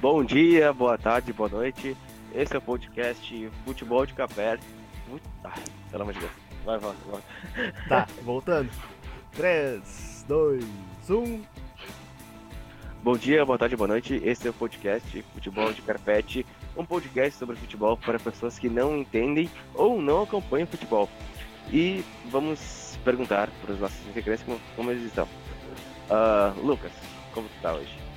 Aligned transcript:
Bom 0.00 0.22
dia, 0.22 0.72
boa 0.72 0.96
tarde, 0.96 1.32
boa 1.32 1.48
noite. 1.48 1.96
Esse 2.32 2.54
é 2.54 2.58
o 2.58 2.62
podcast 2.62 3.50
Futebol 3.64 4.06
de 4.06 4.14
Café. 4.14 4.56
Ah, 5.42 5.54
pelo 5.90 6.02
amor 6.04 6.14
de 6.14 6.20
Deus. 6.20 6.30
Vai, 6.64 6.78
vai, 6.78 6.94
vai. 7.10 7.72
Tá, 7.88 8.06
voltando. 8.22 8.70
3, 9.32 10.24
2, 10.28 10.64
1. 11.10 11.42
Bom 13.02 13.16
dia, 13.16 13.44
boa 13.44 13.58
tarde, 13.58 13.74
boa 13.74 13.88
noite. 13.88 14.22
Esse 14.24 14.46
é 14.46 14.50
o 14.50 14.54
podcast 14.54 15.20
Futebol 15.34 15.72
de 15.72 15.82
Carpete, 15.82 16.46
um 16.76 16.84
podcast 16.84 17.36
sobre 17.36 17.56
futebol 17.56 17.96
para 17.96 18.20
pessoas 18.20 18.56
que 18.56 18.68
não 18.68 18.98
entendem 18.98 19.50
ou 19.74 20.00
não 20.00 20.22
acompanham 20.22 20.68
futebol. 20.68 21.08
E 21.72 22.04
vamos 22.30 22.96
perguntar 23.04 23.50
para 23.60 23.72
os 23.72 23.80
nossos 23.80 24.06
integrantes 24.06 24.44
como, 24.44 24.60
como 24.76 24.92
eles 24.92 25.02
estão. 25.06 25.26
Uh, 26.08 26.64
Lucas, 26.64 26.92
como 27.34 27.48
tu 27.48 27.60
tá 27.60 27.72
hoje? 27.72 28.07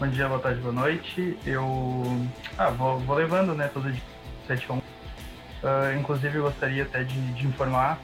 Bom 0.00 0.08
dia, 0.08 0.26
boa 0.26 0.40
tarde, 0.40 0.60
boa 0.62 0.72
noite. 0.72 1.38
Eu 1.44 2.26
ah, 2.56 2.70
vou, 2.70 2.98
vou 3.00 3.14
levando, 3.14 3.54
né, 3.54 3.68
todo 3.68 3.92
dia 3.92 4.00
7 4.46 4.66
a 4.70 4.72
1. 4.72 4.78
Uh, 4.78 4.82
inclusive, 6.00 6.38
eu 6.38 6.44
gostaria 6.44 6.84
até 6.84 7.04
de, 7.04 7.34
de 7.34 7.46
informar 7.46 8.00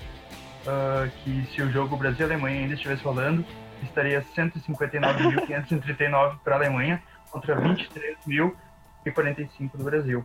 uh, 0.67 1.11
que 1.25 1.49
se 1.51 1.63
o 1.63 1.73
jogo 1.73 1.97
Brasil-Alemanha 1.97 2.61
ainda 2.61 2.75
estivesse 2.75 3.03
rolando, 3.03 3.43
estaria 3.83 4.23
159.539 4.37 6.39
para 6.45 6.57
a 6.57 6.59
Alemanha 6.59 7.03
contra 7.31 7.57
23.045 7.57 9.71
do 9.73 9.85
Brasil. 9.85 10.23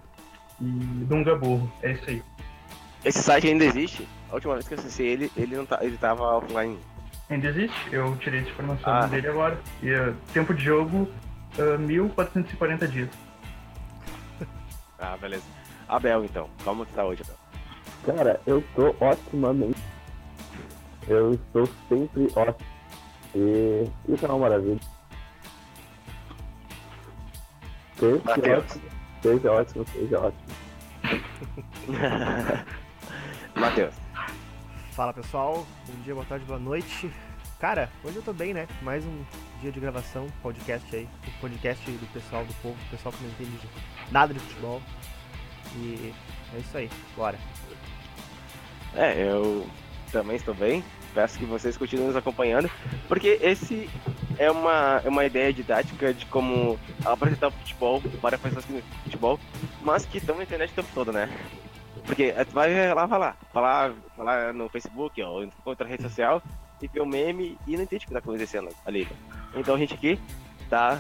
E 0.60 0.66
Dunga 0.66 1.38
burro, 1.38 1.72
é 1.82 1.94
isso 1.94 2.10
aí. 2.10 2.22
Esse 3.06 3.24
site 3.24 3.48
ainda 3.48 3.64
existe? 3.64 4.06
A 4.30 4.34
última 4.34 4.56
vez 4.56 4.68
que 4.68 4.74
eu 4.74 4.78
acessei 4.78 5.08
ele, 5.08 5.32
ele 5.38 5.56
não 5.56 5.66
tá, 5.66 5.80
ele 5.82 5.96
tava 5.96 6.36
offline. 6.36 6.78
Ainda 7.30 7.48
existe, 7.48 7.94
eu 7.94 8.14
tirei 8.18 8.42
essa 8.42 8.50
informação 8.50 8.94
ah. 8.94 9.08
dele 9.08 9.30
agora. 9.30 9.58
E 9.82 9.90
uh, 9.90 10.14
tempo 10.34 10.54
de 10.54 10.66
jogo, 10.66 11.08
uh, 11.58 11.78
1440 11.80 12.88
dias. 12.88 13.10
ah, 15.00 15.18
beleza. 15.18 15.44
Abel, 15.88 16.26
então, 16.26 16.50
como 16.64 16.86
que 16.86 16.94
tá 16.94 17.04
hoje, 17.04 17.24
Abel? 17.24 17.38
Cara, 18.06 18.42
eu 18.46 18.64
tô 18.76 18.96
otimamente. 19.00 19.80
Eu 21.08 21.34
estou 21.34 21.68
sempre 21.90 22.28
ótimo. 22.36 22.70
E 23.36 23.90
isso 24.10 24.26
é 24.26 24.30
uma 24.30 24.40
maravilha. 24.40 24.80
Seja 27.98 28.58
ótimo, 28.58 28.84
seja 29.22 29.52
ótimo, 29.52 29.86
seja 29.88 30.20
ótimo. 30.20 30.44
Matheus. 33.56 33.94
Fala 34.94 35.14
pessoal, 35.14 35.66
bom 35.88 36.02
dia, 36.04 36.14
boa 36.14 36.26
tarde, 36.26 36.46
boa 36.46 36.60
noite. 36.60 37.12
Cara, 37.60 37.90
hoje 38.04 38.18
eu 38.18 38.24
tô 38.24 38.34
bem, 38.34 38.54
né? 38.54 38.68
Mais 38.82 39.06
um 39.06 39.24
dia 39.62 39.72
de 39.72 39.80
gravação, 39.80 40.28
podcast 40.42 40.96
aí. 40.96 41.08
Podcast 41.40 41.92
do 41.92 42.14
pessoal 42.14 42.44
do 42.44 42.54
povo, 42.56 42.76
do 42.76 42.90
pessoal 42.90 43.14
que 43.14 43.24
não 43.24 43.30
entende 43.30 43.70
nada 44.12 44.34
de 44.34 44.40
futebol. 44.40 44.82
E 45.76 46.14
é 46.56 46.58
isso 46.58 46.78
aí, 46.78 46.90
bora. 47.16 47.38
É, 48.96 49.22
eu 49.22 49.70
também 50.12 50.36
estou 50.36 50.56
bem. 50.56 50.84
Peço 51.14 51.38
que 51.38 51.46
vocês 51.46 51.78
continuem 51.78 52.08
nos 52.08 52.16
acompanhando, 52.16 52.72
porque 53.08 53.38
esse 53.42 53.90
é 54.38 54.50
uma, 54.50 55.02
é 55.04 55.10
uma 55.10 55.26
ideia 55.26 55.54
didática 55.54 56.14
de 56.14 56.26
como 56.26 56.80
apresentar 57.06 57.50
o 57.50 57.52
futebol 57.52 58.02
para 58.22 58.38
pessoas 58.38 58.66
que 58.66 58.74
não 58.74 58.82
futebol, 59.04 59.40
mas 59.82 60.06
que 60.06 60.18
estão 60.18 60.38
na 60.38 60.44
internet 60.44 60.72
o 60.72 60.76
tempo 60.76 60.90
todo, 60.94 61.12
né? 61.12 61.30
Porque 62.06 62.34
tu 62.46 62.52
vai 62.54 62.94
lá 62.94 63.08
falar, 63.08 63.38
falar, 63.54 63.94
falar 64.16 64.54
no 64.54 64.70
Facebook 64.70 65.22
ou 65.22 65.44
em 65.44 65.52
outra 65.66 65.86
rede 65.86 66.04
social 66.04 66.42
e 66.82 66.88
ver 66.88 67.02
o 67.02 67.06
meme 67.06 67.58
e 67.68 67.76
não 67.76 67.84
entende 67.84 68.06
o 68.06 68.08
que 68.08 68.14
está 68.14 68.20
acontecendo 68.20 68.70
ali. 68.86 69.08
Então 69.56 69.76
a 69.76 69.78
gente 69.78 69.94
aqui 69.94 70.20
tá. 70.70 71.00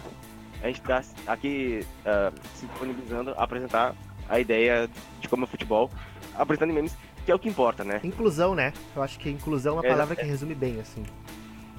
A 0.61 0.67
gente 0.67 0.81
tá 0.81 1.01
aqui 1.25 1.85
uh, 2.05 2.31
se 2.53 2.67
disponibilizando 2.67 3.31
a 3.31 3.43
apresentar 3.43 3.95
a 4.29 4.39
ideia 4.39 4.87
de 5.19 5.27
como 5.27 5.43
é 5.43 5.45
o 5.45 5.47
futebol, 5.47 5.89
apresentando 6.35 6.71
memes, 6.71 6.95
que 7.25 7.31
é 7.31 7.35
o 7.35 7.39
que 7.39 7.49
importa, 7.49 7.83
né? 7.83 7.99
Inclusão, 8.03 8.53
né? 8.53 8.71
Eu 8.95 9.01
acho 9.01 9.17
que 9.17 9.29
inclusão 9.29 9.73
é 9.73 9.75
uma 9.77 9.85
é, 9.87 9.89
palavra 9.89 10.13
é, 10.13 10.17
que 10.17 10.25
resume 10.25 10.53
bem, 10.53 10.79
assim. 10.79 11.03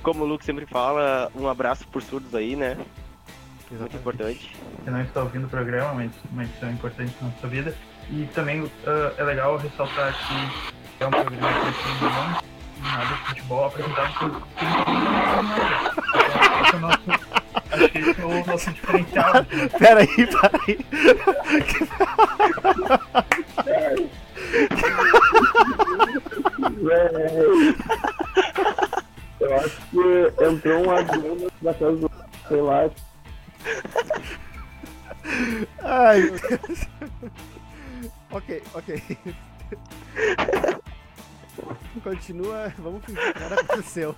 Como 0.02 0.24
o 0.24 0.26
Luke 0.26 0.44
sempre 0.44 0.66
fala, 0.66 1.30
um 1.34 1.48
abraço 1.48 1.86
por 1.88 2.02
surdos 2.02 2.34
aí, 2.34 2.56
né? 2.56 2.76
Exatamente. 3.70 3.80
Muito 3.80 3.96
importante. 3.96 4.56
Você 4.84 4.90
não 4.90 5.00
está 5.00 5.22
ouvindo 5.22 5.46
o 5.46 5.48
programa, 5.48 5.94
mas, 5.94 6.10
mas 6.32 6.50
são 6.58 6.70
importantes 6.70 7.14
na 7.22 7.30
sua 7.40 7.48
vida. 7.48 7.74
E 8.10 8.26
também 8.34 8.62
uh, 8.62 8.70
é 9.16 9.22
legal 9.22 9.56
ressaltar 9.56 10.12
que 10.12 11.04
é 11.04 11.06
um 11.06 11.10
programa 11.10 11.38
que 11.38 12.04
não 12.04 12.52
nada 12.82 13.14
de 13.14 13.24
futebol 13.28 13.64
apresentado 13.64 14.12
por 14.18 14.30
esse 16.72 16.76
é 16.76 16.78
nosso, 16.78 17.02
acho 17.70 17.88
que 17.88 17.98
esse 17.98 18.20
é 18.20 18.24
o 18.24 18.46
nosso 18.46 18.72
diferencial. 18.72 19.32
Peraí, 19.78 20.06
peraí. 20.06 20.78
Eu 29.40 29.56
acho 29.56 29.80
que 29.90 30.44
entrou 30.44 30.86
um 30.86 30.90
avião 30.90 31.36
na 31.60 31.74
casa 31.74 31.96
do. 31.96 32.10
sei 32.48 32.60
lá. 32.60 32.90
Ai, 35.82 36.20
meu 36.20 36.38
Deus. 36.38 36.86
ok, 38.30 38.62
ok. 38.74 39.18
Continua, 42.02 42.72
vamos 42.78 43.04
fingir 43.04 43.32
que 43.32 43.40
nada 43.40 43.54
aconteceu. 43.60 44.16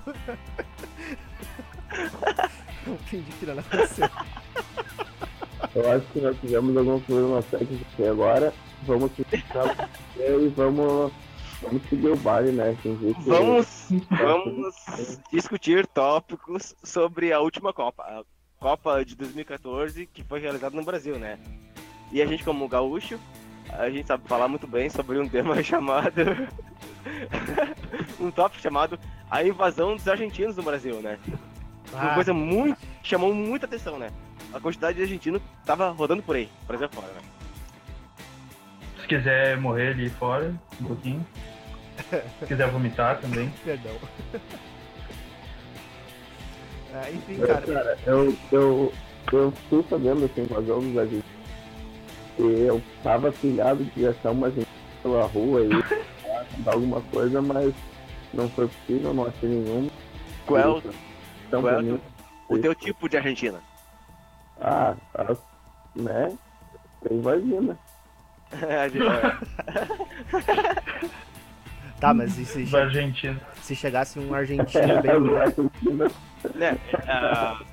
Fingir 3.07 3.35
que 3.39 3.47
nada 3.47 3.61
aconteceu. 3.61 4.09
Eu 5.75 5.91
acho 5.91 6.07
que 6.13 6.21
nós 6.21 6.37
tivemos 6.41 6.77
algum 6.77 7.01
problema 7.01 7.43
técnico 7.43 7.85
aqui 7.93 8.07
agora. 8.07 8.53
Vamos 8.83 9.11
ficar 9.13 9.89
e 10.17 10.49
vamos, 10.49 11.13
vamos 11.63 11.83
seguir 11.89 12.09
o 12.09 12.17
baile, 12.17 12.53
né? 12.53 12.77
Vamos, 13.27 13.89
vamos 14.11 14.75
discutir 15.33 15.87
tópicos 15.87 16.75
sobre 16.83 17.33
a 17.33 17.41
última 17.41 17.73
Copa. 17.73 18.03
A 18.03 18.23
Copa 18.61 19.05
de 19.05 19.17
2014, 19.17 20.07
que 20.07 20.23
foi 20.23 20.41
realizada 20.41 20.77
no 20.77 20.85
Brasil, 20.85 21.19
né? 21.19 21.39
E 22.13 22.23
a 22.23 22.27
gente, 22.27 22.45
como 22.45 22.69
gaúcho, 22.69 23.19
a 23.71 23.91
gente 23.91 24.07
sabe 24.07 24.29
falar 24.29 24.47
muito 24.47 24.67
bem 24.67 24.89
sobre 24.89 25.19
um 25.19 25.27
tema 25.29 25.61
chamado. 25.63 26.23
um 28.21 28.31
tópico 28.31 28.63
chamado 28.63 28.99
A 29.31 29.43
Invasão 29.43 29.97
dos 29.97 30.07
Argentinos 30.07 30.57
no 30.57 30.63
Brasil, 30.63 31.01
né? 31.01 31.19
Uma 31.93 32.13
ah. 32.13 32.15
coisa 32.15 32.33
muito. 32.33 32.79
chamou 33.03 33.35
muita 33.35 33.67
atenção, 33.67 33.99
né? 33.99 34.11
A 34.53 34.61
quantidade 34.61 34.97
de 34.97 35.03
argentinos 35.03 35.43
tava 35.65 35.91
rodando 35.91 36.23
por 36.23 36.37
aí, 36.37 36.49
Brasil 36.67 36.89
fora, 36.89 37.09
né? 37.09 37.21
Se 39.01 39.07
quiser 39.07 39.59
morrer 39.59 39.89
ali 39.89 40.09
fora, 40.11 40.55
um 40.81 40.85
pouquinho. 40.85 41.27
Se 42.41 42.47
quiser 42.47 42.71
vomitar 42.71 43.21
também. 43.21 43.53
Perdão. 43.65 43.97
É, 46.97 47.11
enfim, 47.11 47.41
cara. 47.41 47.61
cara 47.61 47.99
eu, 48.07 48.37
eu, 48.53 48.93
eu 49.33 49.51
fiquei 49.51 49.85
sabendo 49.91 50.27
assim, 50.27 50.43
invasão 50.43 50.79
dos 50.79 50.97
argentinos 50.97 51.35
eu 52.39 52.83
tava 53.03 53.31
pilhado 53.33 53.85
de 53.85 54.07
achar 54.07 54.31
uma 54.31 54.51
gente 54.51 54.67
pela 55.03 55.25
rua 55.27 55.61
e 55.65 56.63
dar 56.63 56.75
alguma 56.75 57.01
coisa, 57.03 57.41
mas 57.41 57.73
não 58.33 58.49
foi 58.51 58.69
possível, 58.69 59.15
não 59.15 59.27
achei 59.27 59.49
nenhuma. 59.49 59.91
Qual, 60.47 60.83
então, 61.47 61.63
qual 61.63 61.83
mim, 61.83 62.01
o 62.49 62.59
teu 62.59 62.75
tipo 62.75 63.09
de 63.09 63.17
Argentina? 63.17 63.61
Ah, 64.61 64.95
a, 65.15 65.37
né? 65.95 66.37
Tem 67.07 67.21
vagina. 67.21 67.79
tá, 72.01 72.15
mas 72.15 72.39
e 72.39 72.45
se, 72.45 72.65
che... 72.65 73.37
se 73.63 73.75
chegasse 73.75 74.19
um 74.19 74.33
argentino 74.35 75.03
bem. 75.03 75.15
É, 76.61 76.73
uh, 76.75 77.65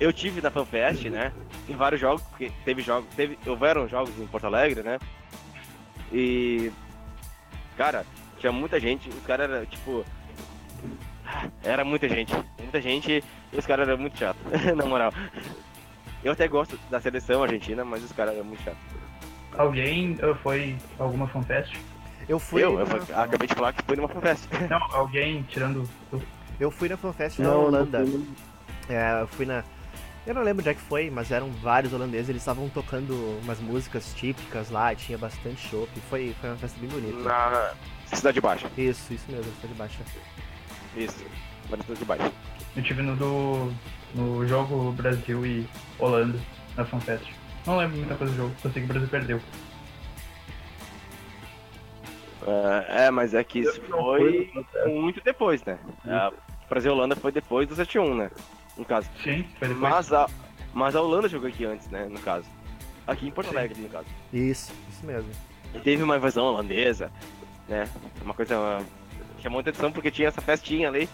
eu 0.00 0.12
tive 0.12 0.40
na 0.40 0.50
FanFest, 0.50 1.04
né? 1.04 1.32
Em 1.68 1.76
vários 1.76 2.00
jogos, 2.00 2.22
porque 2.22 2.50
teve 2.64 2.82
jogos, 2.82 3.08
teve, 3.14 3.38
houveram 3.46 3.86
jogos 3.86 4.18
em 4.18 4.26
Porto 4.26 4.46
Alegre, 4.46 4.82
né? 4.82 4.98
E. 6.12 6.72
Cara, 7.76 8.04
tinha 8.38 8.50
muita 8.50 8.80
gente, 8.80 9.08
os 9.08 9.24
caras 9.24 9.48
eram 9.48 9.64
tipo. 9.66 10.04
Era 11.62 11.84
muita 11.84 12.08
gente, 12.08 12.32
muita 12.58 12.80
gente 12.80 13.24
e 13.52 13.56
os 13.56 13.66
caras 13.66 13.88
eram 13.88 13.98
muito 13.98 14.18
chatos, 14.18 14.42
na 14.76 14.86
moral. 14.86 15.12
Eu 16.22 16.32
até 16.32 16.46
gosto 16.46 16.78
da 16.90 17.00
seleção 17.00 17.42
argentina, 17.42 17.84
mas 17.84 18.04
os 18.04 18.12
caras 18.12 18.34
eram 18.34 18.44
muito 18.44 18.62
chatos. 18.62 18.80
Alguém 19.56 20.16
foi 20.42 20.76
alguma 20.98 21.26
FanFest? 21.26 21.76
Eu 22.28 22.38
fui. 22.38 22.62
Eu, 22.62 22.78
eu 22.78 22.86
fui, 22.86 23.00
acabei 23.14 23.48
de 23.48 23.54
falar 23.54 23.72
que 23.72 23.82
fui 23.82 23.96
numa 23.96 24.08
FanFest. 24.08 24.48
Não, 24.68 24.80
alguém 24.94 25.42
tirando. 25.44 25.88
Eu 26.58 26.70
fui 26.70 26.88
na 26.88 26.96
FanFest 26.96 27.38
na 27.40 27.52
Holanda. 27.52 28.04
É, 28.88 29.22
eu 29.22 29.26
fui 29.26 29.46
na 29.46 29.64
eu 30.26 30.34
não 30.34 30.42
lembro 30.42 30.60
onde 30.60 30.68
é 30.68 30.74
que 30.74 30.80
foi, 30.82 31.10
mas 31.10 31.30
eram 31.30 31.50
vários 31.50 31.92
holandeses, 31.92 32.28
eles 32.28 32.42
estavam 32.42 32.68
tocando 32.68 33.14
umas 33.42 33.58
músicas 33.58 34.12
típicas 34.14 34.70
lá, 34.70 34.94
tinha 34.94 35.16
bastante 35.16 35.68
chopp, 35.68 35.88
foi, 36.10 36.36
foi 36.40 36.50
uma 36.50 36.58
festa 36.58 36.78
bem 36.78 36.90
bonita. 36.90 37.18
Na 37.18 37.72
Cidade 38.04 38.40
Baixa. 38.40 38.70
Isso, 38.76 39.14
isso 39.14 39.24
mesmo, 39.30 39.50
Cidade 39.60 39.74
Baixa. 39.74 39.98
Isso, 40.96 41.24
na 41.68 41.76
Cidade 41.78 42.04
Baixa. 42.04 42.32
Eu 42.76 42.82
tive 42.82 43.02
no, 43.02 43.16
do, 43.16 43.72
no 44.14 44.46
jogo 44.46 44.92
Brasil 44.92 45.44
e 45.44 45.66
Holanda, 45.98 46.38
na 46.76 46.84
FanFest. 46.84 47.26
Não 47.66 47.76
lembro 47.76 47.98
muita 47.98 48.14
coisa 48.14 48.32
do 48.32 48.36
jogo, 48.36 48.54
só 48.62 48.70
sei 48.70 48.82
que 48.82 48.86
o 48.86 48.92
Brasil 48.92 49.08
perdeu. 49.08 49.40
Uh, 52.42 52.84
é, 52.88 53.10
mas 53.10 53.34
é 53.34 53.44
que 53.44 53.60
isso 53.60 53.80
foi 53.82 54.50
muito 54.86 55.20
depois, 55.22 55.62
né? 55.64 55.78
A 56.06 56.32
Brasil 56.68 56.92
Holanda 56.92 57.14
foi 57.14 57.30
depois 57.30 57.68
do 57.68 57.74
7-1, 57.74 58.16
né? 58.16 58.30
No 58.78 58.84
caso. 58.84 59.08
Sim, 59.22 59.44
foi 59.58 59.68
depois. 59.68 59.78
Mas 59.78 60.12
a, 60.12 60.26
mas 60.72 60.96
a 60.96 61.02
Holanda 61.02 61.28
jogou 61.28 61.48
aqui 61.48 61.64
antes, 61.64 61.88
né? 61.88 62.06
No 62.06 62.18
caso. 62.20 62.48
Aqui 63.06 63.26
em 63.28 63.30
Porto 63.30 63.50
Alegre, 63.50 63.80
no 63.80 63.88
caso. 63.88 64.06
Isso, 64.32 64.72
isso 64.88 65.04
mesmo. 65.04 65.30
E 65.74 65.80
teve 65.80 66.02
uma 66.02 66.16
invasão 66.16 66.44
holandesa, 66.44 67.10
né? 67.68 67.88
Uma 68.22 68.34
coisa. 68.34 68.78
Chamou 69.40 69.56
muita 69.56 69.70
atenção 69.70 69.92
porque 69.92 70.10
tinha 70.10 70.28
essa 70.28 70.40
festinha 70.40 70.88
ali 70.88 71.08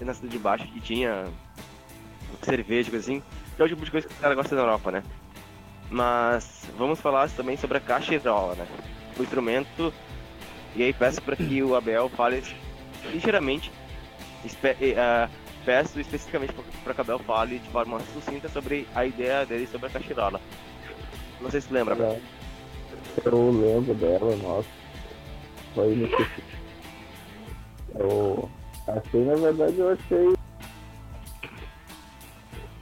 na 0.00 0.12
cidade 0.12 0.32
de 0.32 0.38
baixo 0.38 0.66
que 0.66 0.80
tinha 0.80 1.24
cerveja, 2.42 2.90
coisa 2.90 3.04
assim, 3.04 3.22
que 3.56 3.62
é 3.62 3.64
o 3.64 3.68
tipo 3.68 3.84
de 3.84 3.90
coisa 3.90 4.06
que 4.06 4.14
o 4.14 4.18
cara 4.18 4.34
gosta 4.34 4.54
na 4.54 4.62
Europa, 4.62 4.90
né? 4.90 5.02
Mas 5.90 6.68
vamos 6.76 7.00
falar 7.00 7.28
também 7.30 7.56
sobre 7.56 7.78
a 7.78 7.80
cachirola, 7.80 8.54
né? 8.54 8.66
O 9.18 9.22
instrumento. 9.22 9.92
E 10.74 10.82
aí 10.82 10.92
peço 10.92 11.22
para 11.22 11.36
que 11.36 11.62
o 11.62 11.74
Abel 11.74 12.08
fale 12.08 12.42
ligeiramente. 13.12 13.70
Espe 14.44 14.70
uh, 14.70 15.30
peço 15.64 16.00
especificamente 16.00 16.52
para 16.82 16.94
que 16.94 17.00
o 17.00 17.02
Abel 17.02 17.18
fale 17.20 17.58
de 17.58 17.68
forma 17.70 18.00
sucinta 18.12 18.48
sobre 18.48 18.86
a 18.94 19.06
ideia 19.06 19.46
dele 19.46 19.66
sobre 19.66 19.86
a 19.86 19.90
cachirola. 19.90 20.40
Não 21.40 21.50
sei 21.50 21.60
se 21.60 21.72
lembra, 21.72 21.94
Abel. 21.94 22.20
Eu 23.24 23.50
lembro 23.50 23.94
dela, 23.94 24.36
nossa. 24.36 24.68
Foi 25.74 25.94
no 25.94 26.08
Eu 27.96 28.48
achei, 28.88 29.24
na 29.24 29.34
verdade, 29.34 29.78
eu 29.78 29.92
achei 29.92 30.34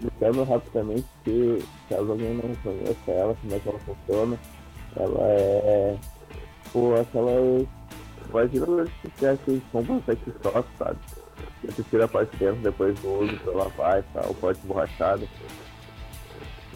explicando 0.01 0.45
rapidamente 0.45 1.07
que, 1.25 1.59
caso 1.89 2.11
alguém 2.11 2.35
não 2.35 2.55
conheça 2.57 3.11
ela, 3.11 3.37
como 3.41 3.55
é 3.55 3.59
que 3.59 3.69
ela 3.69 3.79
funciona, 3.81 4.39
ela 4.97 5.29
é 5.29 5.99
pô, 6.73 6.95
aquela 6.95 7.67
imagina 8.29 8.87
se 8.87 9.11
tivesse 9.17 9.63
compra 9.71 9.93
um 9.93 10.03
sexo 10.03 10.33
sabe? 10.79 10.99
Você 11.65 11.83
tira 11.85 12.07
a 12.07 12.09
parte 12.09 12.37
dentro, 12.37 12.61
depois 12.63 12.99
do 13.01 13.21
uso 13.21 13.37
pra 13.39 13.53
lavar 13.53 14.01
e 14.01 14.03
tal, 14.13 14.35
pode 14.35 14.59
borrachado. 14.65 15.29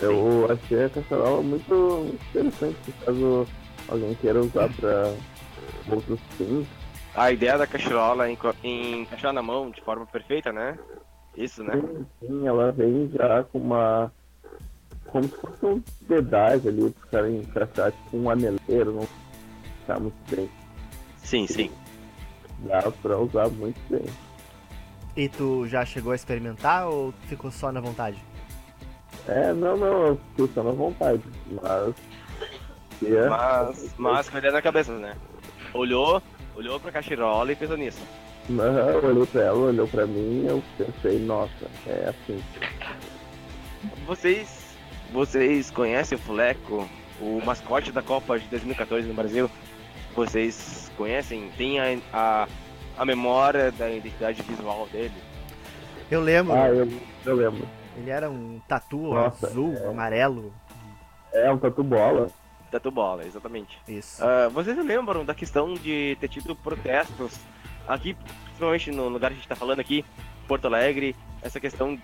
Eu 0.00 0.47
achei 0.50 0.85
a 0.85 0.91
caçarola 0.91 1.43
muito 1.43 2.17
interessante, 2.31 2.77
caso 3.05 3.47
alguém 3.88 4.15
queira 4.17 4.41
usar 4.41 4.69
pra 4.75 5.12
outros 5.91 6.21
fins. 6.37 6.67
A 7.17 7.33
ideia 7.33 7.57
da 7.57 7.67
cachirola 7.67 8.29
é 8.29 8.33
encaixar 8.33 9.33
na 9.33 9.43
mão 9.43 9.71
de 9.71 9.81
forma 9.81 10.05
perfeita, 10.05 10.53
né? 10.53 10.79
Isso, 11.35 11.65
né? 11.65 11.73
Sim, 11.75 12.07
sim, 12.21 12.47
ela 12.47 12.71
vem 12.73 13.11
já 13.11 13.43
com 13.45 13.59
uma. 13.59 14.13
Como 15.07 15.25
se 15.25 15.37
fosse 15.37 15.65
um 15.65 15.83
dedais 16.03 16.67
ali, 16.67 16.91
para 16.91 17.25
ficar 17.25 17.31
encaixar 17.31 17.93
tipo 17.93 18.17
um 18.19 18.29
aneleiro, 18.29 18.93
não 18.93 19.09
tá 19.87 19.99
muito 19.99 20.17
bem. 20.29 20.51
Sim, 21.17 21.47
sim. 21.47 21.71
Dá 22.61 22.83
pra 23.03 23.19
usar 23.19 23.49
muito 23.49 23.81
bem. 23.89 24.05
E 25.17 25.29
tu 25.29 25.67
já 25.67 25.87
chegou 25.87 26.12
a 26.12 26.17
experimentar 26.17 26.87
ou 26.87 27.12
ficou 27.29 27.51
só 27.51 27.73
na 27.73 27.81
vontade? 27.81 28.23
É, 29.27 29.55
não, 29.55 29.77
não, 29.77 30.07
eu 30.09 30.21
fiquei 30.31 30.55
só 30.55 30.62
na 30.62 30.73
vontade, 30.73 31.23
mas. 31.51 31.95
Yeah. 33.03 33.31
Mas, 33.31 33.95
mas 33.97 34.29
com 34.29 34.37
a 34.37 34.39
ideia 34.39 34.53
na 34.53 34.62
cabeça, 34.62 34.93
né? 34.93 35.17
Olhou, 35.73 36.23
olhou 36.56 36.81
pra 36.81 36.91
cachirola 36.91 37.53
e 37.53 37.56
pensou 37.56 37.76
nisso. 37.76 38.00
Eu 38.49 39.05
olhei 39.05 39.26
pra 39.26 39.43
ela, 39.43 39.58
olhou 39.58 39.88
pra 39.88 40.06
mim 40.06 40.44
e 40.44 40.47
eu 40.47 40.62
pensei, 40.79 41.19
nossa, 41.19 41.67
é 41.87 42.08
assim. 42.08 42.43
Vocês. 44.06 44.67
Vocês 45.12 45.70
conhecem 45.70 46.19
o 46.19 46.20
Fuleco, 46.20 46.88
o 47.20 47.41
mascote 47.44 47.93
da 47.93 48.03
Copa 48.03 48.38
de 48.38 48.47
2014 48.49 49.06
no 49.06 49.14
Brasil? 49.14 49.49
Vocês 50.17 50.91
conhecem? 50.97 51.49
Tem 51.56 51.79
a, 51.79 51.97
a, 52.12 52.49
a 52.99 53.05
memória 53.05 53.70
da 53.70 53.88
identidade 53.88 54.43
visual 54.43 54.88
dele? 54.91 55.14
Eu 56.11 56.20
lembro. 56.20 56.55
Ah, 56.55 56.69
eu, 56.69 56.88
eu 57.25 57.37
lembro. 57.37 57.69
Ele 57.97 58.11
era 58.11 58.29
um 58.29 58.61
tatu 58.67 59.14
Nossa, 59.14 59.47
azul, 59.47 59.75
é... 59.76 59.87
amarelo. 59.87 60.52
É, 61.32 61.50
um 61.52 61.59
tatu 61.59 61.85
bola. 61.85 62.29
Tatu 62.71 62.91
bola, 62.91 63.25
exatamente. 63.25 63.79
Isso. 63.87 64.23
Uh, 64.23 64.51
vocês 64.51 64.77
lembram 64.77 65.25
da 65.25 65.35
questão 65.35 65.75
de 65.75 66.17
ter 66.21 66.29
tido 66.29 66.55
protestos 66.57 67.39
aqui, 67.87 68.15
principalmente 68.45 68.91
no 68.91 69.09
lugar 69.09 69.29
que 69.29 69.35
a 69.35 69.37
gente 69.37 69.45
está 69.45 69.57
falando 69.57 69.81
aqui, 69.81 70.05
Porto 70.49 70.67
Alegre, 70.67 71.15
essa 71.43 71.61
questão. 71.61 71.99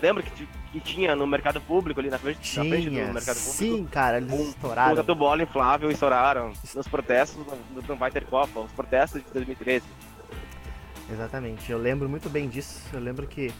Lembra 0.00 0.22
que, 0.22 0.48
que 0.72 0.80
tinha 0.80 1.16
no 1.16 1.26
mercado 1.26 1.60
público 1.60 1.98
ali 1.98 2.08
na 2.08 2.18
frente, 2.18 2.38
tinha, 2.40 2.62
na 2.62 2.70
frente 2.70 2.88
do 2.88 2.94
mercado 2.94 3.36
público? 3.36 3.56
Sim, 3.56 3.84
cara, 3.86 4.18
eles 4.18 4.32
um, 4.32 4.48
estouraram. 4.48 4.92
Um 4.92 4.96
tatu 4.96 5.14
bola 5.14 5.42
inflável 5.42 5.90
estouraram. 5.90 6.52
Nos 6.74 6.86
protestos 6.86 7.44
não, 7.44 7.82
não 7.82 7.96
vai 7.96 8.10
ter 8.10 8.24
Copa, 8.24 8.60
os 8.60 8.72
protestos 8.72 9.24
de 9.24 9.30
2013. 9.32 9.84
Exatamente, 11.10 11.72
eu 11.72 11.78
lembro 11.78 12.08
muito 12.08 12.28
bem 12.28 12.48
disso. 12.48 12.82
Eu 12.92 13.00
lembro 13.00 13.26
que 13.26 13.52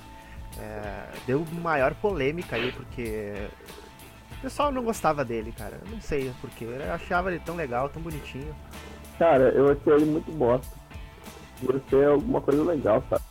é, 0.58 1.08
deu 1.26 1.44
maior 1.61 1.94
polêmica 1.94 2.56
aí, 2.56 2.70
porque 2.72 3.49
o 4.38 4.43
pessoal 4.43 4.73
não 4.73 4.82
gostava 4.82 5.25
dele, 5.25 5.52
cara. 5.56 5.79
Eu 5.85 5.90
não 5.93 6.00
sei 6.00 6.32
porquê. 6.40 6.64
Eu 6.64 6.93
achava 6.93 7.31
ele 7.31 7.40
tão 7.44 7.56
legal, 7.56 7.88
tão 7.88 8.02
bonitinho. 8.02 8.55
Cara, 9.19 9.50
eu 9.50 9.70
achei 9.70 9.93
ele 9.93 10.05
muito 10.05 10.31
bosta 10.32 10.79
ia 11.62 11.82
ser 11.88 12.06
alguma 12.06 12.40
coisa 12.40 12.62
legal, 12.62 13.02
sabe? 13.08 13.25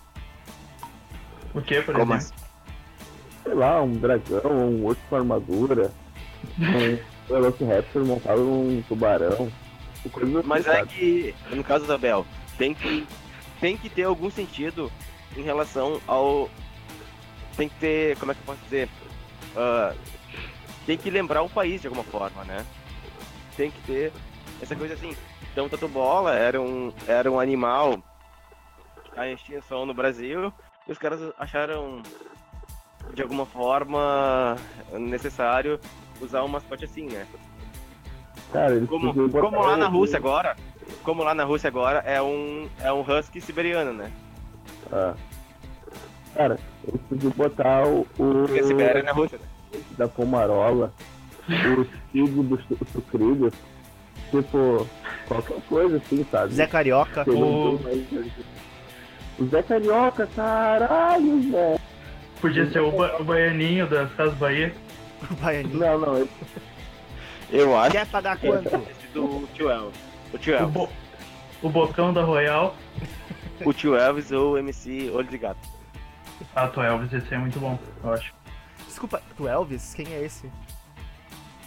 O 1.53 1.61
que, 1.61 1.81
por 1.81 1.95
Como 1.95 2.13
exemplo? 2.13 2.47
Sei 3.43 3.53
lá, 3.53 3.81
um 3.81 3.93
dragão, 3.93 4.51
um 4.51 4.85
urso 4.85 5.01
com 5.09 5.15
armadura, 5.15 5.91
um 6.59 6.99
Velociraptor 7.27 8.05
montado 8.05 8.41
num 8.41 8.81
tubarão. 8.87 9.51
Coisa 10.11 10.39
assim, 10.39 10.47
Mas 10.47 10.67
é 10.67 10.85
que, 10.85 11.35
no 11.51 11.63
caso 11.63 11.85
da 11.85 11.97
Bel, 11.97 12.25
tem 12.57 12.73
que, 12.73 13.05
tem 13.59 13.75
que 13.75 13.89
ter 13.89 14.03
algum 14.03 14.29
sentido 14.29 14.91
em 15.35 15.41
relação 15.41 15.99
ao. 16.07 16.49
Tem 17.55 17.67
que 17.67 17.75
ter. 17.75 18.17
Como 18.17 18.31
é 18.31 18.35
que 18.35 18.41
eu 18.41 18.45
posso 18.45 18.59
dizer? 18.63 18.89
Uh, 19.55 19.97
tem 20.87 20.97
que 20.97 21.09
lembrar 21.09 21.41
o 21.41 21.49
país 21.49 21.81
de 21.81 21.87
alguma 21.87 22.05
forma, 22.05 22.45
né? 22.45 22.65
Tem 23.57 23.69
que 23.69 23.81
ter 23.81 24.13
essa 24.61 24.73
coisa 24.73 24.93
assim. 24.93 25.13
Então, 25.51 25.67
Tatu 25.67 25.87
Bola 25.89 26.33
era 26.33 26.61
um, 26.61 26.93
era 27.05 27.29
um 27.29 27.39
animal 27.39 28.01
a 29.15 29.27
extinção 29.27 29.85
no 29.85 29.93
Brasil 29.93 30.53
e 30.87 30.91
os 30.91 30.97
caras 30.97 31.19
acharam 31.37 32.01
de 33.13 33.21
alguma 33.21 33.45
forma 33.45 34.55
necessário 34.93 35.79
usar 36.21 36.43
um 36.43 36.47
mascote 36.47 36.85
assim, 36.85 37.07
né? 37.07 37.27
Cara, 38.53 38.79
como, 38.87 39.29
como 39.29 39.59
lá 39.59 39.75
na 39.75 39.87
Rússia 39.87 40.17
agora, 40.17 40.55
como 41.03 41.21
lá 41.21 41.33
na 41.33 41.43
Rússia 41.43 41.67
agora 41.67 41.99
é 42.05 42.21
um 42.21 42.69
é 42.79 42.93
um 42.93 43.01
husky 43.01 43.41
siberiano, 43.41 43.91
né? 43.91 44.11
Ah. 44.91 45.15
Cara, 46.33 46.59
eles 46.87 47.01
podiam 47.09 47.31
botar 47.31 47.85
o, 47.85 48.01
o 48.01 48.45
Porque 48.45 48.59
a 48.59 48.63
Sibéria 48.63 48.99
é 48.99 49.03
na 49.03 49.11
Rússia, 49.11 49.39
né? 49.39 49.56
Da 49.97 50.07
Pomarola, 50.07 50.93
o 51.49 51.81
escudo 52.13 52.43
dos 52.43 52.61
sucrilhos, 52.91 53.53
tipo 54.31 54.87
qualquer 55.27 55.61
coisa 55.67 55.97
assim, 55.97 56.25
sabe? 56.31 56.53
Zé 56.53 56.67
Carioca. 56.67 57.29
O... 57.29 57.75
O 59.39 59.45
Zé 59.47 59.61
Carioca, 59.61 60.27
caralho, 60.35 61.51
velho. 61.51 61.79
Podia 62.41 62.69
ser 62.71 62.79
o, 62.79 62.91
ba 62.91 63.17
o 63.19 63.23
Baianinho 63.23 63.87
das 63.87 64.11
Casas 64.13 64.35
Bahia. 64.35 64.73
O 65.29 65.33
Baianinho. 65.35 65.79
Não, 65.79 65.99
não. 65.99 66.17
Eu, 66.17 66.27
eu 67.51 67.77
acho. 67.77 67.91
Quer 67.91 68.05
pagar 68.07 68.37
quanto? 68.37 68.69
do 69.13 69.47
tio 69.53 69.69
Elvis. 69.69 69.99
O 70.33 70.37
tio 70.37 70.53
Elvis. 70.53 70.67
O, 70.69 70.71
bo 70.71 70.89
o 71.61 71.69
Bocão 71.69 72.13
da 72.13 72.23
Royal. 72.23 72.75
o 73.65 73.73
tio 73.73 73.95
Elvis 73.95 74.31
ou 74.31 74.53
o 74.53 74.57
MC 74.57 75.09
Olho 75.13 75.27
de 75.27 75.37
Gato. 75.37 75.59
Ah, 76.55 76.67
tu 76.67 76.81
Elvis, 76.81 77.11
esse 77.13 77.33
é 77.33 77.37
muito 77.37 77.59
bom, 77.59 77.79
eu 78.03 78.13
acho. 78.13 78.33
Desculpa, 78.97 79.21
tu 79.37 79.47
Elvis? 79.47 79.93
Quem 79.93 80.11
é 80.11 80.23
esse? 80.23 80.51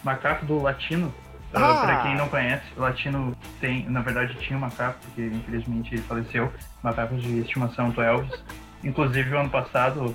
Macaco 0.03 0.45
do 0.45 0.61
Latino. 0.61 1.13
Ah. 1.53 1.85
Pra 1.85 2.01
quem 2.01 2.17
não 2.17 2.27
conhece, 2.27 2.65
o 2.75 2.81
Latino 2.81 3.33
tem, 3.61 3.89
na 3.89 4.01
verdade, 4.01 4.35
tinha 4.39 4.57
um 4.57 4.59
macaco, 4.59 4.99
porque 4.99 5.27
infelizmente 5.27 5.95
ele 5.95 6.03
faleceu, 6.03 6.51
macacos 6.83 7.23
de 7.23 7.39
estimação 7.39 7.89
do 7.89 8.01
Elvis. 8.01 8.43
Inclusive, 8.83 9.33
o 9.33 9.39
ano 9.39 9.49
passado, 9.49 10.13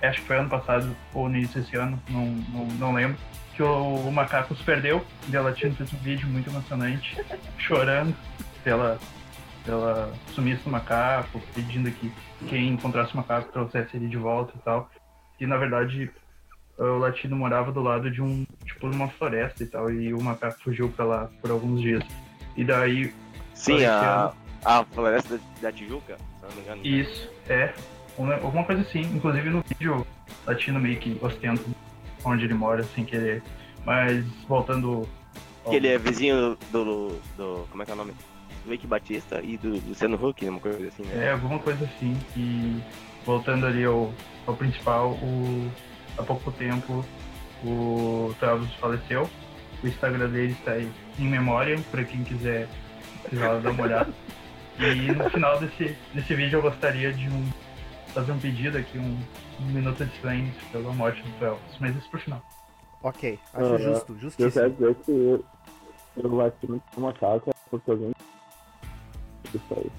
acho 0.00 0.20
que 0.20 0.26
foi 0.28 0.36
ano 0.36 0.48
passado, 0.48 0.96
ou 1.12 1.28
no 1.28 1.36
início 1.36 1.60
desse 1.60 1.76
ano, 1.76 2.00
não, 2.08 2.26
não, 2.26 2.66
não 2.78 2.94
lembro, 2.94 3.18
que 3.56 3.62
o, 3.64 3.94
o 3.96 4.12
macaco 4.12 4.54
se 4.54 4.62
perdeu, 4.62 5.04
e 5.28 5.36
o 5.36 5.42
Latino 5.42 5.74
fez 5.74 5.92
um 5.92 5.98
vídeo 5.98 6.28
muito 6.28 6.48
emocionante, 6.48 7.20
chorando 7.58 8.14
pela, 8.62 9.00
pela 9.64 10.12
sumiço 10.28 10.62
do 10.62 10.70
macaco, 10.70 11.42
pedindo 11.52 11.90
que 11.90 12.12
quem 12.46 12.68
encontrasse 12.68 13.14
o 13.14 13.16
macaco 13.16 13.50
trouxesse 13.50 13.96
ele 13.96 14.06
de 14.06 14.16
volta 14.16 14.52
e 14.54 14.60
tal. 14.60 14.88
E, 15.40 15.46
na 15.46 15.56
verdade, 15.56 16.08
o 16.78 16.98
latino 16.98 17.36
morava 17.36 17.72
do 17.72 17.82
lado 17.82 18.10
de 18.10 18.20
um, 18.20 18.46
tipo, 18.64 18.86
uma 18.86 19.08
floresta 19.08 19.62
e 19.62 19.66
tal, 19.66 19.90
e 19.90 20.12
o 20.12 20.20
macaco 20.20 20.60
fugiu 20.62 20.88
pra 20.90 21.04
lá 21.04 21.30
por 21.40 21.50
alguns 21.50 21.80
dias. 21.80 22.04
E 22.56 22.64
daí. 22.64 23.12
Sim, 23.54 23.84
a, 23.84 24.32
a 24.64 24.84
floresta 24.84 25.40
da 25.60 25.72
Tijuca, 25.72 26.16
se 26.16 26.42
não 26.42 26.54
me 26.54 26.60
engano. 26.62 26.82
Né? 26.82 26.88
Isso, 26.88 27.30
é. 27.48 27.72
Uma, 28.18 28.34
alguma 28.34 28.64
coisa 28.64 28.82
assim. 28.82 29.00
Inclusive 29.00 29.48
no 29.50 29.62
vídeo, 29.62 30.06
o 30.44 30.50
latino 30.50 30.78
meio 30.80 30.98
que 30.98 31.18
ostenta 31.22 31.62
onde 32.24 32.44
ele 32.44 32.54
mora, 32.54 32.82
sem 32.82 33.04
querer 33.04 33.42
Mas 33.84 34.24
voltando. 34.48 35.08
Ao... 35.64 35.70
Que 35.70 35.76
ele 35.76 35.88
é 35.88 35.98
vizinho 35.98 36.56
do, 36.70 36.84
do, 36.84 37.20
do, 37.36 37.66
Como 37.70 37.82
é 37.82 37.86
que 37.86 37.90
é 37.90 37.94
o 37.94 37.96
nome? 37.96 38.12
Do 38.64 38.70
Wake 38.70 38.86
Batista 38.86 39.40
e 39.42 39.56
do 39.56 39.80
Luciano 39.88 40.16
Huck, 40.16 40.46
uma 40.48 40.60
coisa 40.60 40.88
assim, 40.88 41.04
né? 41.04 41.26
É, 41.26 41.32
alguma 41.32 41.58
coisa 41.58 41.84
assim. 41.84 42.16
E 42.36 42.82
voltando 43.24 43.66
ali 43.66 43.84
ao, 43.84 44.12
ao 44.46 44.56
principal, 44.56 45.10
o, 45.12 45.70
há 46.18 46.22
pouco 46.22 46.50
tempo 46.52 47.04
o 47.64 48.34
Travis 48.38 48.72
faleceu. 48.74 49.28
O 49.82 49.86
Instagram 49.86 50.28
dele 50.28 50.52
está 50.52 50.72
aí 50.72 50.90
em 51.18 51.28
memória, 51.28 51.78
para 51.90 52.04
quem 52.04 52.24
quiser 52.24 52.68
precisar 53.22 53.58
dar 53.58 53.70
uma 53.70 53.82
olhada. 53.82 54.12
E 54.78 55.10
no 55.10 55.30
final 55.30 55.58
desse, 55.58 55.96
desse 56.12 56.34
vídeo 56.34 56.58
eu 56.58 56.62
gostaria 56.62 57.10
de 57.10 57.26
um, 57.30 57.50
fazer 58.08 58.30
um 58.30 58.38
pedido 58.38 58.76
aqui, 58.76 58.98
um, 58.98 59.18
um 59.58 59.64
minuto 59.72 60.04
de 60.04 60.14
silêncio 60.20 60.52
pela 60.70 60.92
morte 60.92 61.22
do 61.22 61.38
Travis, 61.38 61.78
mas 61.80 61.96
isso 61.96 62.10
pro 62.10 62.20
final. 62.20 62.42
Ok, 63.02 63.38
acho 63.54 63.74
uh, 63.74 63.78
justo, 63.78 64.18
justíssimo. 64.18 64.46
Eu 64.46 64.52
quero 64.52 64.70
dizer 64.74 64.94
que 64.96 65.10
eu, 65.10 65.44
eu 66.22 66.40
acho 66.42 66.56
não 66.68 66.82
uma 66.94 67.12
casa 67.14 67.54
porque 67.70 67.90
alguém 67.90 68.12
isso 69.54 69.64
aí. 69.70 69.90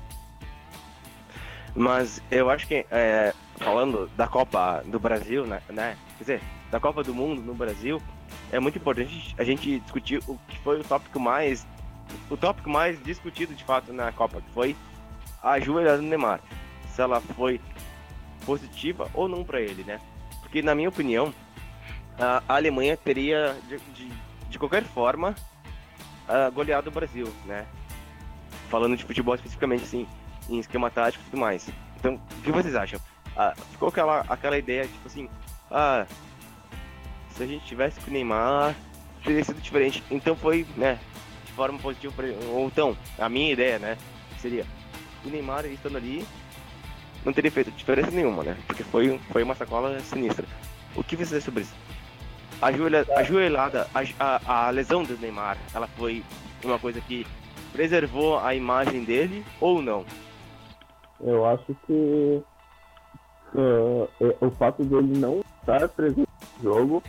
Mas 1.78 2.20
eu 2.32 2.50
acho 2.50 2.68
que, 2.68 2.88
é, 2.90 3.32
falando 3.58 4.10
da 4.18 4.28
Copa 4.28 4.82
do 4.88 5.00
Brasil, 5.00 5.46
né, 5.46 5.62
né, 5.70 5.96
Quer 6.18 6.24
dizer, 6.24 6.42
da 6.72 6.80
Copa 6.80 7.04
do 7.04 7.14
Mundo 7.14 7.40
no 7.40 7.54
Brasil, 7.54 8.02
é 8.52 8.60
muito 8.60 8.80
importante 8.80 9.36
a 9.38 9.44
gente 9.44 9.80
discutir 9.82 10.20
o 10.28 10.40
que 10.48 10.58
foi 10.60 10.80
o 10.80 10.84
tópico 10.84 11.20
mais. 11.20 11.68
O 12.32 12.36
tópico 12.36 12.68
mais 12.68 13.02
discutido 13.04 13.54
de 13.54 13.64
fato 13.64 13.94
na 13.94 14.12
Copa, 14.12 14.42
que 14.42 14.52
foi 14.54 14.76
a 15.44 15.60
joelhada 15.60 15.98
do 15.98 16.04
Neymar. 16.04 16.40
Se 16.96 17.02
ela 17.02 17.22
foi 17.22 17.62
positiva 18.44 19.08
ou 19.14 19.28
não 19.28 19.44
para 19.44 19.62
ele, 19.62 19.84
né? 19.84 20.00
Porque, 20.42 20.64
na 20.64 20.74
minha 20.74 20.90
opinião, 20.90 21.32
a 22.18 22.42
Alemanha 22.48 22.98
teria, 22.98 23.56
de, 23.68 23.78
de, 23.94 24.12
de 24.50 24.58
qualquer 24.58 24.84
forma, 24.84 25.36
uh, 26.28 26.52
goleado 26.52 26.90
o 26.90 26.94
Brasil, 26.94 27.32
né? 27.46 27.68
Falando 28.68 28.98
de 28.98 29.04
futebol 29.04 29.36
especificamente, 29.36 29.84
assim, 29.84 30.08
em 30.50 30.60
esquema 30.60 30.90
tático 30.90 31.24
e 31.24 31.30
tudo 31.30 31.40
mais. 31.40 31.70
Então, 31.98 32.16
o 32.16 32.42
que 32.42 32.52
vocês 32.52 32.76
acham? 32.76 33.00
Ah, 33.36 33.54
ficou 33.72 33.90
aquela, 33.90 34.26
aquela 34.30 34.58
ideia, 34.58 34.84
tipo 34.84 35.08
assim, 35.08 35.30
ah, 35.72 36.06
se 37.32 37.44
a 37.44 37.48
gente 37.48 37.66
tivesse 37.66 38.00
com 38.00 38.10
o 38.10 38.14
Neymar, 38.14 38.76
teria 39.24 39.44
sido 39.44 39.62
diferente. 39.62 40.04
Então 40.10 40.36
foi, 40.36 40.66
né, 40.76 41.00
de 41.46 41.52
forma 41.54 41.78
positiva. 41.80 42.14
Ou 42.50 42.68
então, 42.68 42.98
a 43.18 43.30
minha 43.30 43.52
ideia, 43.52 43.78
né, 43.78 43.98
seria 44.40 44.66
o 45.26 45.30
Neymar 45.30 45.66
estando 45.66 45.98
ali 45.98 46.26
não 47.28 47.34
teria 47.34 47.52
feito 47.52 47.72
diferença 47.72 48.10
nenhuma, 48.10 48.42
né? 48.42 48.58
Porque 48.66 48.84
foi, 48.84 49.20
foi 49.32 49.44
uma 49.44 49.54
sacola 49.54 50.00
sinistra. 50.00 50.46
O 50.96 51.04
que 51.04 51.16
você 51.16 51.36
acha 51.36 51.46
sobre 51.46 51.64
isso? 51.64 51.74
A, 52.62 52.72
joelha, 52.72 53.06
a 53.16 53.24
joelhada, 53.24 53.88
a, 53.94 54.02
a, 54.18 54.68
a 54.68 54.70
lesão 54.70 55.04
do 55.04 55.18
Neymar, 55.18 55.58
ela 55.74 55.88
foi 55.88 56.24
uma 56.64 56.80
coisa 56.80 57.02
que 57.02 57.28
preservou 57.74 58.40
a 58.40 58.56
imagem 58.56 59.04
dele 59.04 59.46
ou 59.60 59.82
não? 59.82 60.06
Eu 61.20 61.46
acho 61.46 61.76
que 61.86 62.44
uh, 63.56 64.10
o 64.40 64.52
fato 64.52 64.84
dele 64.84 65.18
não 65.18 65.42
estar 65.60 65.88
presente 65.90 66.30
no 66.58 66.64
jogo 66.64 67.04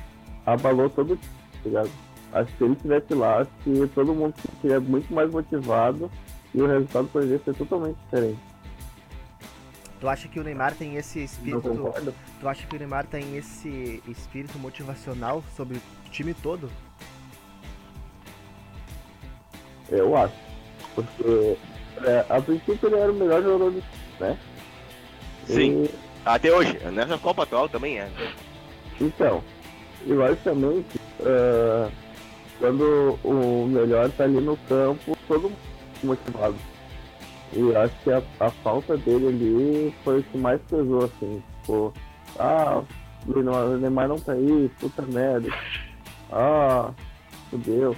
abalou 0.46 0.88
todo 0.88 1.14
o 1.14 1.16
time, 1.16 1.34
tá 1.52 1.58
ligado? 1.64 1.90
Acho 2.32 2.52
que 2.52 2.58
se 2.58 2.64
ele 2.64 2.72
estivesse 2.74 3.14
lá, 3.14 3.40
acho 3.40 3.50
que 3.64 3.86
todo 3.94 4.14
mundo 4.14 4.34
seria 4.60 4.80
muito 4.80 5.12
mais 5.12 5.30
motivado 5.30 6.10
e 6.54 6.60
o 6.60 6.66
resultado 6.66 7.08
poderia 7.08 7.38
ser 7.38 7.54
totalmente 7.54 7.96
diferente. 7.96 8.38
Tu 10.00 10.08
acha 10.08 10.28
que 10.28 10.38
o 10.38 10.44
Neymar 10.44 10.74
tem 10.74 10.96
esse 10.96 11.24
espírito? 11.24 11.92
Tu 12.40 12.48
acha 12.48 12.66
que 12.66 12.76
o 12.76 12.78
Neymar 12.78 13.06
tem 13.06 13.36
esse 13.36 14.02
espírito 14.06 14.58
motivacional 14.58 15.42
sobre 15.56 15.78
o 15.78 16.10
time 16.10 16.34
todo? 16.34 16.70
Eu 19.88 20.16
acho. 20.16 20.36
Porque 20.94 21.58
é, 22.04 22.24
a 22.28 22.40
princípio 22.40 22.88
ele 22.88 22.96
era 22.96 23.10
o 23.10 23.14
melhor 23.14 23.42
jogador 23.42 23.72
do 23.72 23.80
time, 23.80 23.97
né? 24.20 24.38
Sim. 25.46 25.84
E... 25.84 25.90
Até 26.24 26.52
hoje. 26.52 26.78
Nessa 26.92 27.16
Copa 27.16 27.44
atual 27.44 27.68
também 27.68 27.98
é. 27.98 28.08
Então, 29.00 29.42
eu 30.06 30.22
acho 30.24 30.36
também 30.42 30.82
que 30.82 30.98
uh, 31.20 31.90
quando 32.58 33.18
o 33.24 33.66
melhor 33.66 34.10
tá 34.10 34.24
ali 34.24 34.40
no 34.40 34.56
campo, 34.68 35.16
todo 35.26 35.42
mundo 35.42 35.56
motivado. 36.02 36.56
E 37.52 37.76
acho 37.76 37.94
que 38.04 38.12
a, 38.12 38.22
a, 38.40 38.50
falta 38.50 38.96
dele 38.96 39.28
ali 39.28 39.94
foi 40.04 40.20
o 40.20 40.22
que 40.22 40.36
mais 40.36 40.60
pesou, 40.68 41.04
assim. 41.04 41.42
Tipo, 41.60 41.94
ah, 42.38 42.82
o 43.26 43.76
Neymar 43.78 44.08
não 44.08 44.18
tá 44.18 44.32
aí, 44.32 44.70
puta 44.78 45.02
merda. 45.02 45.48
Ah, 46.30 46.90
fudeu. 47.50 47.96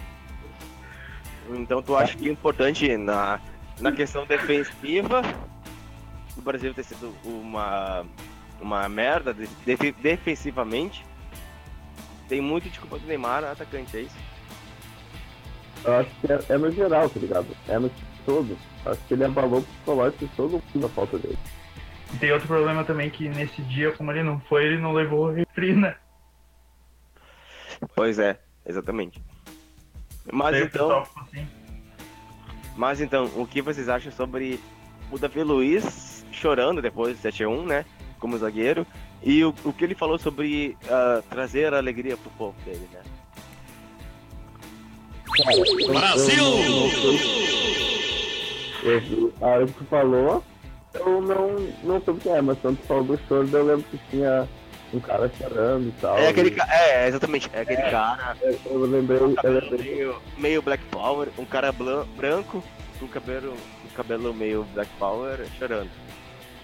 Então 1.50 1.82
tu 1.82 1.96
acha 1.96 2.16
que 2.16 2.28
é 2.28 2.32
importante 2.32 2.96
na, 2.96 3.40
na 3.80 3.90
questão 3.90 4.24
defensiva 4.24 5.22
o 6.36 6.40
Brasil 6.42 6.72
ter 6.74 6.84
sido 6.84 7.14
uma, 7.24 8.04
uma 8.60 8.88
merda 8.88 9.34
def, 9.34 9.80
defensivamente 10.00 11.04
tem 12.30 12.40
muito 12.40 12.70
de 12.70 12.78
culpa 12.78 12.96
do 12.96 13.06
Neymar 13.06 13.42
atacante, 13.42 13.96
é 13.96 14.00
isso? 14.02 14.16
Eu 15.84 15.94
acho 15.94 16.10
que 16.20 16.32
é, 16.32 16.38
é 16.48 16.58
no 16.58 16.70
geral, 16.70 17.10
tá 17.10 17.18
ligado? 17.18 17.48
É 17.66 17.76
no 17.76 17.90
todo. 18.24 18.56
Acho 18.86 19.00
que 19.08 19.14
ele 19.14 19.24
abalou 19.24 19.58
o 19.58 19.62
psicológico 19.62 20.26
de 20.26 20.36
todo 20.36 20.62
mundo 20.74 20.86
a 20.86 20.88
falta 20.90 21.18
dele. 21.18 21.38
E 22.14 22.18
tem 22.18 22.30
outro 22.30 22.46
problema 22.46 22.84
também 22.84 23.10
que 23.10 23.28
nesse 23.28 23.60
dia, 23.62 23.90
como 23.92 24.12
ele 24.12 24.22
não 24.22 24.38
foi, 24.40 24.64
ele 24.64 24.78
não 24.78 24.92
levou 24.92 25.26
o 25.26 25.32
refri, 25.32 25.74
né? 25.74 25.96
Pois 27.94 28.18
é, 28.18 28.38
exatamente. 28.64 29.20
Mas 30.32 30.56
então. 30.56 31.02
Assim. 31.16 31.48
Mas 32.76 33.00
então, 33.00 33.30
o 33.36 33.46
que 33.46 33.60
vocês 33.60 33.88
acham 33.88 34.12
sobre 34.12 34.60
o 35.10 35.18
Davi 35.18 35.42
Luiz 35.42 36.09
chorando 36.40 36.82
depois 36.82 37.18
do 37.18 37.28
7x1, 37.28 37.66
né? 37.66 37.84
Como 38.18 38.38
zagueiro, 38.38 38.86
e 39.22 39.44
o, 39.44 39.54
o 39.64 39.72
que 39.72 39.84
ele 39.84 39.94
falou 39.94 40.18
sobre 40.18 40.76
uh, 40.84 41.22
trazer 41.28 41.72
alegria 41.72 42.16
pro 42.16 42.30
povo 42.30 42.56
dele, 42.64 42.88
né? 42.92 43.00
Brasil! 45.88 46.34
A 49.40 49.46
hora 49.46 49.66
que 49.66 49.72
tu 49.72 49.84
falou, 49.84 50.42
eu 50.94 51.20
não, 51.20 51.56
não 51.82 52.00
soube 52.02 52.20
o 52.20 52.22
que 52.22 52.28
é, 52.28 52.40
mas 52.40 52.58
quando 52.58 52.78
tu 52.78 52.86
falou 52.86 53.04
do 53.04 53.20
choro, 53.28 53.48
eu 53.52 53.64
lembro 53.64 53.84
que 53.90 53.98
tinha 54.10 54.48
um 54.92 55.00
cara 55.00 55.30
chorando 55.38 55.88
e 55.88 55.92
tal. 56.00 56.18
É 56.18 56.28
aquele 56.28 56.50
cara, 56.50 56.74
é, 56.74 57.08
exatamente, 57.08 57.50
é 57.52 57.60
aquele 57.60 57.82
é, 57.82 57.90
cara. 57.90 58.36
Eu, 58.64 58.80
lembrei, 58.86 59.18
um 59.18 59.34
eu 59.42 59.52
lembrei. 59.52 59.94
Meio, 59.94 60.16
meio 60.36 60.62
Black 60.62 60.82
Power, 60.86 61.28
um 61.38 61.44
cara 61.44 61.72
branco, 61.72 62.62
com 62.98 63.06
cabelo, 63.06 63.54
com 63.82 63.88
cabelo 63.94 64.34
meio 64.34 64.64
Black 64.74 64.90
Power, 64.98 65.46
chorando. 65.58 65.90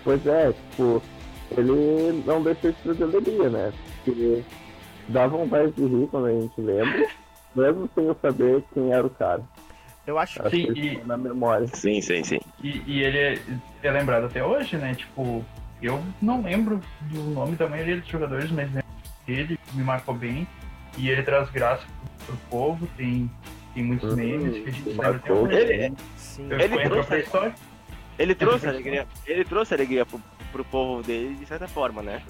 Pois 0.06 0.24
é, 0.24 0.52
tipo, 0.52 1.02
ele 1.50 2.22
não 2.24 2.40
deixou 2.40 2.70
isso 2.70 2.94
de 2.94 3.02
alegria, 3.02 3.50
né? 3.50 3.72
Porque 4.04 4.44
dá 5.08 5.26
vontade 5.26 5.72
de 5.72 5.84
rir 5.84 6.06
quando 6.12 6.26
a 6.26 6.32
gente 6.32 6.60
lembra, 6.60 7.08
mesmo 7.56 7.90
sem 7.92 8.04
eu 8.04 8.16
saber 8.22 8.62
quem 8.72 8.92
era 8.92 9.04
o 9.04 9.10
cara. 9.10 9.42
Eu 10.06 10.16
acho, 10.16 10.40
acho 10.40 10.54
sim, 10.54 10.72
que 10.72 11.02
na 11.04 11.16
memória. 11.16 11.66
Sim, 11.72 12.00
sim, 12.00 12.22
sim. 12.22 12.38
E, 12.62 12.80
e 12.86 13.02
ele 13.02 13.18
é, 13.18 13.38
é, 13.82 13.90
lembrado 13.90 14.26
até 14.26 14.44
hoje, 14.44 14.76
né? 14.76 14.94
Tipo, 14.94 15.44
eu 15.82 16.00
não 16.22 16.40
lembro 16.40 16.80
do 17.10 17.22
nome 17.22 17.56
da 17.56 17.68
maioria 17.68 17.96
dos 17.96 18.06
jogadores, 18.06 18.48
mas 18.52 18.70
ele 19.26 19.58
me 19.74 19.82
marcou 19.82 20.14
bem. 20.14 20.46
E 20.96 21.10
ele 21.10 21.24
traz 21.24 21.50
graça 21.50 21.84
pro, 21.84 22.26
pro 22.26 22.36
povo, 22.48 22.88
tem, 22.96 23.28
tem 23.74 23.82
muitos 23.82 24.12
uhum, 24.12 24.16
memes 24.16 24.62
que 24.62 24.68
a 24.68 24.72
gente 24.72 24.88
lembra 24.90 25.16
até 25.16 25.32
hoje. 25.32 25.56
Ele, 25.56 25.94
sim. 26.16 26.48
ele 26.48 26.78
trouxe, 26.84 27.24
ele 28.18 28.34
trouxe 28.34 28.66
alegria, 28.66 29.06
ele 29.26 29.44
trouxe 29.44 29.74
alegria 29.74 30.06
pro, 30.06 30.20
pro 30.52 30.64
povo 30.64 31.02
dele 31.02 31.34
de 31.34 31.46
certa 31.46 31.68
forma, 31.68 32.02
né? 32.02 32.22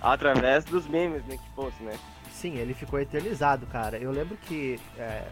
Através 0.00 0.64
dos 0.64 0.86
memes, 0.86 1.24
né, 1.24 1.36
que 1.36 1.54
fosse, 1.54 1.82
né? 1.82 1.98
Sim, 2.30 2.56
ele 2.58 2.74
ficou 2.74 3.00
eternizado, 3.00 3.66
cara. 3.66 3.98
Eu 3.98 4.10
lembro 4.10 4.36
que 4.36 4.78
é, 4.98 5.26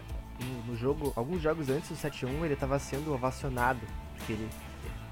no 0.67 0.75
jogo, 0.75 1.13
alguns 1.15 1.41
jogos 1.41 1.69
antes 1.69 1.89
do 1.89 1.95
7-1, 1.95 2.43
ele 2.43 2.55
tava 2.55 2.77
sendo 2.79 3.13
ovacionado, 3.13 3.79
porque 4.17 4.33
ele, 4.33 4.49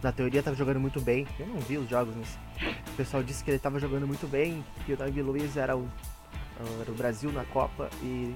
na 0.02 0.12
teoria, 0.12 0.44
tava 0.44 0.56
jogando 0.56 0.80
muito 0.80 1.00
bem. 1.00 1.28
Eu 1.40 1.48
não 1.48 1.60
vi 1.60 1.78
os 1.78 1.88
jogos, 1.90 2.16
mas 2.16 2.38
o 2.88 2.96
pessoal 2.98 3.24
disse 3.24 3.44
que 3.44 3.52
ele 3.52 3.60
tava 3.60 3.80
jogando 3.80 4.08
muito 4.08 4.28
bem, 4.28 4.66
que 4.86 4.94
o 4.94 4.98
Davi 4.98 5.22
Luiz 5.22 5.56
era 5.56 5.78
o, 5.78 5.88
era 6.82 6.92
o 6.92 6.96
Brasil 6.96 7.32
na 7.32 7.46
Copa, 7.46 7.90
e 8.02 8.36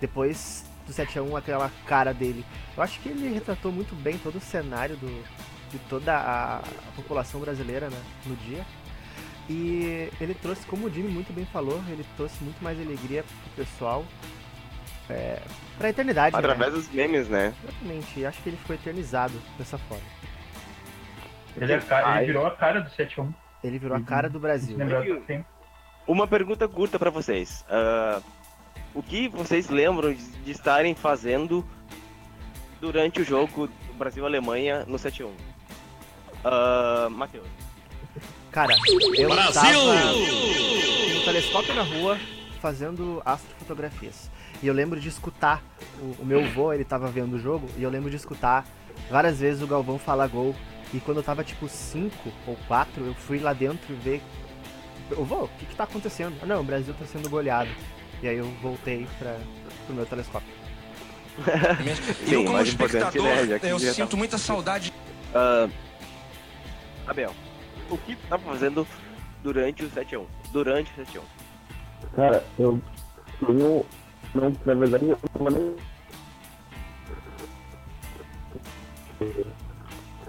depois 0.00 0.64
do 0.86 0.92
7x1, 0.92 1.38
aquela 1.38 1.70
cara 1.86 2.12
dele. 2.12 2.44
Eu 2.76 2.82
acho 2.82 3.00
que 3.00 3.08
ele 3.08 3.32
retratou 3.32 3.72
muito 3.72 3.94
bem 3.96 4.18
todo 4.18 4.36
o 4.36 4.40
cenário 4.40 4.96
do, 4.96 5.24
de 5.70 5.78
toda 5.80 6.14
a, 6.16 6.62
população 6.96 7.40
brasileira 7.40 7.88
né, 7.88 8.00
no 8.26 8.36
dia. 8.36 8.64
E 9.48 10.10
ele 10.20 10.34
trouxe, 10.34 10.66
como 10.66 10.86
o 10.86 10.90
Jimmy 10.90 11.08
muito 11.08 11.32
bem 11.32 11.46
falou, 11.46 11.82
ele 11.88 12.04
trouxe 12.16 12.42
muito 12.44 12.62
mais 12.62 12.78
alegria 12.78 13.22
pro 13.22 13.64
pessoal. 13.64 14.04
É, 15.08 15.40
pra 15.78 15.88
eternidade. 15.88 16.34
Né? 16.34 16.38
Através 16.38 16.72
né? 16.72 16.78
dos 16.78 16.90
memes, 16.90 17.28
né? 17.28 17.54
Exatamente. 17.62 18.26
Acho 18.26 18.42
que 18.42 18.48
ele 18.50 18.56
ficou 18.58 18.76
eternizado 18.76 19.34
dessa 19.56 19.78
forma. 19.78 20.04
Ele, 21.56 21.72
é, 21.72 21.76
ele 22.16 22.26
virou 22.26 22.46
a 22.46 22.50
cara 22.50 22.80
do 22.80 22.90
7-1. 22.90 23.34
Ele 23.64 23.78
virou 23.78 23.96
a 23.96 24.00
cara 24.00 24.28
do 24.28 24.38
Brasil. 24.38 24.76
Uma 26.06 26.26
pergunta 26.26 26.68
curta 26.68 26.98
para 26.98 27.10
vocês. 27.10 27.64
Uh, 27.68 28.22
o 28.94 29.02
que 29.02 29.28
vocês 29.28 29.68
lembram 29.68 30.12
de, 30.12 30.22
de 30.22 30.50
estarem 30.50 30.94
fazendo 30.94 31.64
durante 32.80 33.20
o 33.20 33.24
jogo 33.24 33.68
Brasil-Alemanha 33.96 34.84
no 34.86 34.96
7-1? 34.96 35.30
Uh, 36.44 37.10
Matheus. 37.10 37.46
Cara, 38.50 38.74
eu 39.16 39.28
Brasil! 39.28 39.52
tava 39.52 40.12
no 41.14 41.24
telescópio 41.24 41.74
na 41.74 41.82
rua 41.82 42.18
fazendo 42.60 43.22
astrofotografias. 43.24 44.30
E 44.62 44.66
eu 44.66 44.74
lembro 44.74 44.98
de 44.98 45.08
escutar 45.08 45.62
o, 46.00 46.22
o 46.22 46.26
meu 46.26 46.44
avô, 46.44 46.72
ele 46.72 46.84
tava 46.84 47.08
vendo 47.08 47.34
o 47.34 47.38
jogo, 47.38 47.68
e 47.76 47.82
eu 47.82 47.90
lembro 47.90 48.10
de 48.10 48.16
escutar 48.16 48.66
várias 49.10 49.38
vezes 49.38 49.62
o 49.62 49.66
Galvão 49.66 49.98
falar 49.98 50.26
gol. 50.26 50.54
E 50.92 51.00
quando 51.00 51.18
eu 51.18 51.22
tava 51.22 51.44
tipo 51.44 51.68
5 51.68 52.32
ou 52.46 52.56
4, 52.66 53.04
eu 53.04 53.14
fui 53.14 53.38
lá 53.38 53.52
dentro 53.52 53.94
ver. 53.96 54.22
Eu 55.10 55.24
vou, 55.24 55.44
o 55.44 55.48
que 55.58 55.66
que 55.66 55.74
tá 55.74 55.84
acontecendo? 55.84 56.36
Ah, 56.42 56.46
não, 56.46 56.60
o 56.60 56.64
Brasil 56.64 56.94
tá 56.98 57.04
sendo 57.04 57.28
goleado. 57.28 57.70
E 58.22 58.28
aí 58.28 58.36
eu 58.36 58.50
voltei 58.62 59.06
para 59.18 59.38
pro 59.86 59.94
meu 59.94 60.06
telescópio. 60.06 60.48
Sim, 62.26 62.32
eu 62.32 62.44
como 62.44 62.60
espectador, 62.62 63.22
né, 63.22 63.60
eu 63.62 63.78
tá 63.78 63.92
sinto 63.92 64.10
tá... 64.10 64.16
muita 64.16 64.38
saudade. 64.38 64.92
Uh, 65.30 65.70
Abel, 67.08 67.34
o 67.90 67.96
que 67.96 68.14
tu 68.14 68.28
tá 68.28 68.38
fazendo 68.38 68.86
durante 69.42 69.82
o 69.82 69.90
7 69.90 70.16
1 70.16 70.26
Durante 70.52 70.92
o 70.92 70.94
7 71.06 71.18
1 71.18 71.22
Cara, 72.14 72.44
eu 72.58 72.80
tenho. 73.40 73.86
Não, 74.34 74.52
na 74.64 74.74
verdade, 74.74 75.08
eu 75.08 75.18
não 75.40 75.50
nem. 75.50 75.76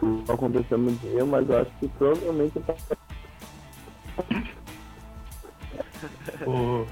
Não 0.01 0.33
aconteceu 0.33 0.77
no 0.77 0.91
dia, 0.93 1.25
mas 1.25 1.50
eu 1.50 1.62
acho 1.62 1.71
que 1.79 1.88
provavelmente 1.89 2.55
eu 2.55 2.63
tava. 2.63 2.79
o, 6.48 6.88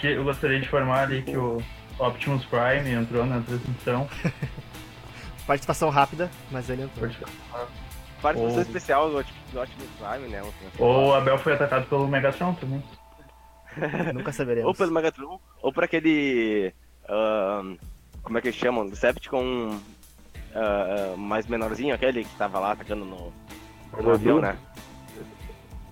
que 0.00 0.06
eu 0.06 0.24
gostaria 0.24 0.58
de 0.58 0.66
informar 0.66 1.02
ali 1.02 1.22
que 1.22 1.36
o 1.36 1.62
Optimus 1.98 2.44
Prime 2.46 2.90
entrou 2.90 3.26
na 3.26 3.40
transmissão. 3.42 4.08
Participação 5.46 5.90
rápida, 5.90 6.30
mas 6.50 6.68
ele 6.70 6.82
entrou. 6.82 7.00
Participação 7.00 7.68
especial 8.60 9.10
do, 9.10 9.22
do 9.52 9.60
Optimus 9.60 9.88
Prime, 9.98 10.28
né? 10.28 10.42
Ou 10.78 11.08
o 11.08 11.14
Abel 11.14 11.38
foi 11.38 11.54
atacado 11.54 11.86
pelo 11.86 12.08
Megatron 12.08 12.54
também. 12.54 12.82
Nunca 14.14 14.32
saberemos. 14.32 14.68
ou 14.68 14.74
pelo 14.74 14.92
Megatron, 14.92 15.40
ou 15.62 15.72
por 15.72 15.84
aquele. 15.84 16.72
Uh, 17.04 17.78
como 18.22 18.38
é 18.38 18.40
que 18.40 18.48
eles 18.48 18.58
chamam? 18.58 18.88
Decepticon 18.88 19.78
uh, 20.54 21.16
mais 21.16 21.46
menorzinho, 21.46 21.94
aquele 21.94 22.24
que 22.24 22.36
tava 22.36 22.58
lá 22.58 22.72
atacando 22.72 23.04
no, 23.04 23.32
no 24.02 24.10
avião, 24.10 24.40
né? 24.40 24.56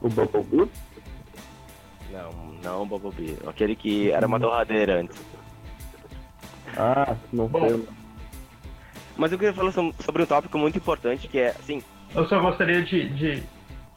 O 0.00 0.09
Bumblebee? 0.09 0.71
Não, 2.11 2.33
não 2.62 2.83
o 2.83 2.87
Bumblebee. 2.87 3.38
Aquele 3.47 3.75
que 3.75 4.11
era 4.11 4.26
uma 4.26 4.38
torradeira 4.38 5.00
antes. 5.00 5.18
Ah, 6.76 7.16
não 7.33 7.50
sei. 7.50 7.88
Mas 9.16 9.33
eu 9.33 9.38
queria 9.38 9.54
falar 9.54 9.73
sobre 9.73 10.23
um 10.23 10.26
tópico 10.26 10.59
muito 10.59 10.76
importante 10.76 11.26
que 11.26 11.38
é, 11.38 11.49
assim... 11.49 11.83
Eu 12.15 12.27
só 12.29 12.41
gostaria 12.41 12.83
de, 12.83 13.09
de, 13.11 13.43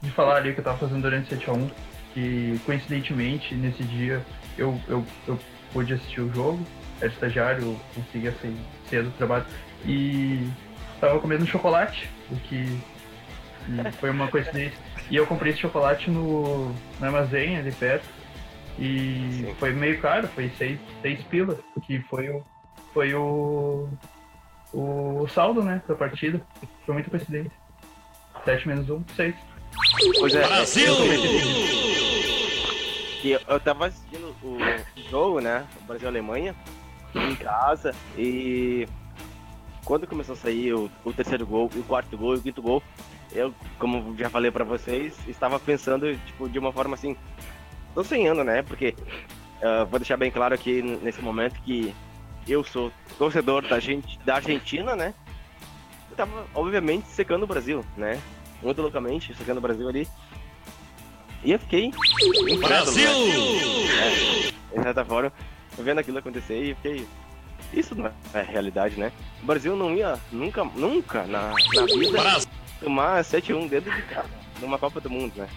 de 0.02 0.12
falar 0.12 0.38
ali 0.38 0.52
o 0.52 0.54
que 0.54 0.60
eu 0.60 0.64
tava 0.64 0.78
fazendo 0.78 1.02
durante 1.02 1.30
7 1.30 1.50
a 1.50 1.54
1 1.54 1.70
que 2.14 2.60
coincidentemente 2.66 3.54
nesse 3.54 3.84
dia 3.84 4.26
eu, 4.58 4.80
eu, 4.88 5.06
eu 5.28 5.40
pude 5.72 5.94
assistir 5.94 6.22
o 6.22 6.34
jogo, 6.34 6.66
era 7.00 7.12
estagiário, 7.12 7.80
conseguia 7.94 8.32
sair 8.42 8.58
cedo 8.90 9.10
do 9.10 9.18
trabalho 9.18 9.46
e 9.86 10.50
tava 11.00 11.20
comendo 11.20 11.46
chocolate, 11.46 12.10
o 12.30 12.36
que 12.36 12.80
foi 14.00 14.10
uma 14.10 14.28
coincidência. 14.28 14.78
E 15.10 15.16
eu 15.16 15.26
comprei 15.26 15.52
esse 15.52 15.62
chocolate 15.62 16.10
no, 16.10 16.70
no 16.70 17.06
armazém 17.06 17.58
ali 17.58 17.72
perto. 17.72 18.06
E 18.78 19.44
Sim. 19.46 19.56
foi 19.60 19.74
meio 19.74 20.00
caro, 20.00 20.28
foi 20.30 20.50
seis, 20.58 20.80
seis 21.02 21.22
pilas, 21.24 21.58
que 21.84 22.00
foi 22.04 22.30
o, 22.30 22.44
foi 22.94 23.14
o, 23.14 23.90
o 24.74 25.28
saldo, 25.28 25.62
né, 25.62 25.82
da 25.88 25.96
partida. 25.96 26.42
Foi 26.86 26.94
muita 26.94 27.10
coincidência. 27.10 27.52
7 28.46 28.68
menos 28.68 28.90
1, 28.90 29.04
6. 29.16 29.36
Pois 30.20 30.36
é, 30.36 30.48
Brasil! 30.48 30.94
Eu, 33.24 33.40
eu 33.48 33.60
tava 33.60 33.88
assistindo 33.88 34.34
o 34.42 34.58
jogo, 35.10 35.42
né, 35.42 35.66
Brasil-Alemanha, 35.86 36.56
em 37.14 37.36
casa, 37.36 37.94
e 38.18 38.88
quando 39.84 40.08
começou 40.08 40.34
a 40.34 40.38
sair 40.38 40.74
o, 40.74 40.90
o, 41.04 41.12
terceiro 41.12 41.46
gol, 41.46 41.70
o 41.76 41.84
quarto 41.84 42.18
gol 42.18 42.36
e 42.36 42.38
o 42.38 42.42
quinto 42.42 42.62
gol, 42.62 42.82
eu, 43.32 43.54
como 43.78 44.16
já 44.18 44.30
falei 44.30 44.52
para 44.52 44.64
vocês, 44.64 45.18
estava 45.28 45.60
pensando, 45.60 46.16
tipo, 46.26 46.48
de 46.48 46.58
uma 46.58 46.72
forma 46.72 46.96
assim, 46.96 47.16
tô 47.94 48.04
sonhando, 48.04 48.44
né? 48.44 48.62
Porque 48.64 48.96
uh, 49.62 49.86
vou 49.88 50.00
deixar 50.00 50.18
bem 50.18 50.32
claro 50.32 50.54
aqui 50.54 50.82
nesse 50.82 51.22
momento 51.22 51.60
que 51.62 51.94
eu 52.48 52.64
sou 52.64 52.92
torcedor 53.18 53.68
da, 53.68 53.80
gente, 53.80 54.18
da 54.20 54.36
Argentina, 54.36 54.96
né? 54.96 55.14
Tava, 56.20 56.46
obviamente, 56.54 57.08
secando 57.08 57.44
o 57.44 57.48
Brasil, 57.48 57.86
né? 57.96 58.22
Muito 58.62 58.82
loucamente, 58.82 59.34
secando 59.36 59.60
o 59.60 59.62
Brasil 59.62 59.88
ali. 59.88 60.06
E 61.46 61.54
eu 61.54 61.60
fiquei 61.60 61.94
Brasil! 62.60 63.10
Né? 63.10 64.50
É, 64.74 64.78
de 64.78 64.84
certa 64.84 65.06
forma, 65.06 65.32
vendo 65.78 66.00
aquilo 66.00 66.18
acontecer 66.18 66.62
e 66.62 66.76
fiquei 66.76 67.08
isso 67.72 67.96
não 67.96 68.12
é 68.34 68.42
realidade, 68.42 69.00
né? 69.00 69.14
O 69.42 69.46
Brasil 69.46 69.78
não 69.78 69.96
ia 69.96 70.20
nunca, 70.30 70.66
nunca 70.66 71.24
na, 71.24 71.54
na 71.74 71.86
vida 71.86 72.20
tomar 72.82 73.24
7-1 73.24 73.70
dentro 73.70 73.96
de 73.96 74.02
casa 74.02 74.28
numa 74.60 74.78
Copa 74.78 75.00
do 75.00 75.10
Mundo, 75.10 75.32
né? 75.38 75.48